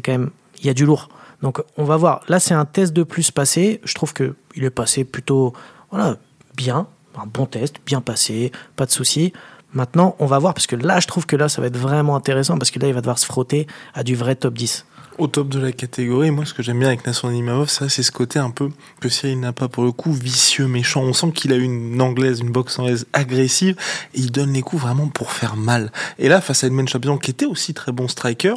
[0.03, 0.29] quand même,
[0.59, 1.09] il y a du lourd.
[1.41, 2.21] Donc, on va voir.
[2.27, 3.79] Là, c'est un test de plus passé.
[3.83, 5.53] Je trouve que il est passé plutôt,
[5.89, 6.17] voilà,
[6.55, 6.87] bien,
[7.17, 9.33] un bon test, bien passé, pas de souci.
[9.73, 12.15] Maintenant, on va voir parce que là, je trouve que là, ça va être vraiment
[12.15, 14.85] intéressant parce que là, il va devoir se frotter à du vrai top 10.
[15.19, 18.03] Au top de la catégorie, moi ce que j'aime bien avec Nassour Nimavov, ça c'est
[18.03, 18.69] ce côté un peu
[19.01, 21.01] que Cyril n'a pas pour le coup, vicieux, méchant.
[21.01, 23.75] On sent qu'il a une anglaise, une boxe anglaise agressive
[24.13, 25.91] il donne les coups vraiment pour faire mal.
[26.19, 28.53] Et là, face à Edmond Champion qui était aussi très bon striker,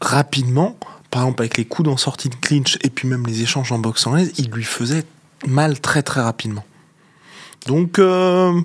[0.00, 0.78] rapidement,
[1.10, 3.78] par exemple avec les coups en sortie de clinch et puis même les échanges en
[3.78, 5.04] boxe anglaise, il lui faisait
[5.46, 6.64] mal très très rapidement.
[7.66, 8.58] Donc, euh,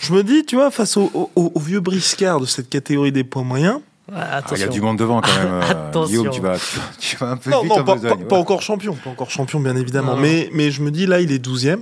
[0.00, 3.42] je me dis, tu vois, face au- au vieux briscard de cette catégorie des poids
[3.42, 3.80] moyens,
[4.12, 5.60] Ah, il y a du monde devant quand même.
[5.94, 6.04] euh.
[6.06, 6.56] Guillaume, tu vas,
[6.98, 8.24] tu, vas- un peu Non, vite non, en pas, besogne, pas- ouais.
[8.24, 10.16] pas encore champion, pas encore champion, bien évidemment.
[10.16, 11.78] Mais, mais je me dis, là, il est 12e.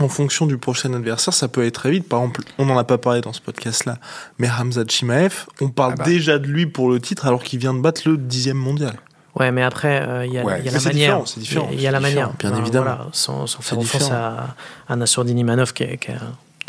[0.00, 2.08] En fonction du prochain adversaire, ça peut aller très vite.
[2.08, 3.98] Par exemple, on n'en a pas parlé dans ce podcast-là,
[4.38, 6.04] mais Hamza Chimaev, on parle Ah bah.
[6.04, 8.94] déjà de lui pour le titre alors qu'il vient de battre le 10e mondial.
[9.36, 10.62] Ouais, mais après, euh, il y a, Ouais.
[10.64, 11.20] y a la manière.
[11.26, 12.36] c'est différent, Il y a- la différent, manière.
[12.38, 12.84] bien Enfin, évidemment.
[12.86, 14.56] voilà, sans, sans faire offense à,
[14.88, 16.16] à Nassourdine Imanov, qui est, qui est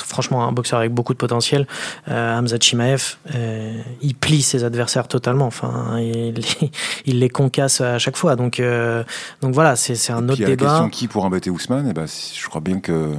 [0.05, 1.67] franchement un boxeur avec beaucoup de potentiel.
[2.09, 5.45] Euh, Hamza Chimaev, euh, il plie ses adversaires totalement.
[5.45, 6.71] Enfin, il, les-
[7.05, 8.35] il les concasse à chaque fois.
[8.35, 9.03] Donc, euh,
[9.41, 10.69] donc voilà, c'est c'est un Puis autre il y a la débat.
[10.69, 11.87] question qui pour embêter Ousmane?
[11.89, 13.11] Eh ben, Je crois bien que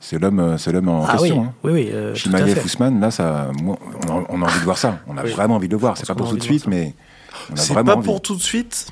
[0.00, 1.44] c'est l'homme c'est l'homme en ah oui, question.
[1.44, 1.52] hein.
[1.64, 2.64] oui, oui, euh, Chimaev.
[2.64, 3.76] Ousmane, là, ça, moi,
[4.08, 4.98] on, a, on a envie de voir ça.
[5.06, 5.30] On a Oui.
[5.30, 5.96] vraiment envie de le voir.
[5.96, 6.94] C'est pas pour tout de suite, mais
[7.50, 8.06] on a C'est vraiment pas envie.
[8.06, 8.88] pour tout de suite.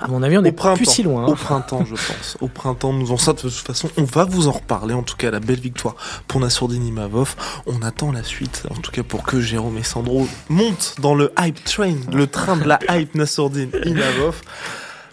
[0.00, 1.26] À mon avis, on Au n'est plus si loin.
[1.26, 1.36] Au hein.
[1.36, 2.36] printemps, je pense.
[2.40, 3.32] Au printemps, nous en ça.
[3.34, 4.94] De toute façon, on va vous en reparler.
[4.94, 5.94] En tout cas, la belle victoire
[6.26, 7.34] pour Nassourdine Imavov.
[7.66, 8.62] On attend la suite.
[8.70, 12.56] En tout cas, pour que Jérôme et Sandro montent dans le hype train, le train
[12.56, 14.40] de la hype Nassourdine Imavov.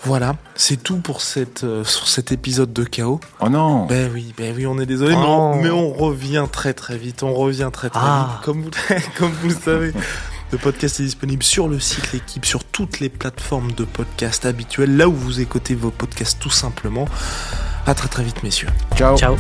[0.06, 3.20] Voilà, c'est tout pour cette, euh, sur cet épisode de Chaos.
[3.42, 5.52] Oh non Ben oui, ben oui, on est désolé, mais, Oh.
[5.56, 7.24] on, mais on revient très très vite.
[7.24, 8.30] On revient très très Ah.
[8.32, 8.46] vite.
[8.46, 8.70] Comme vous,
[9.18, 9.92] comme vous le savez,
[10.52, 14.96] le podcast est disponible sur le site L'équipe, sur toutes les plateformes de podcast habituelles,
[14.96, 17.06] là où vous écoutez vos podcasts tout simplement.
[17.86, 18.70] À très très vite, messieurs.
[18.96, 19.38] Ciao Ciao.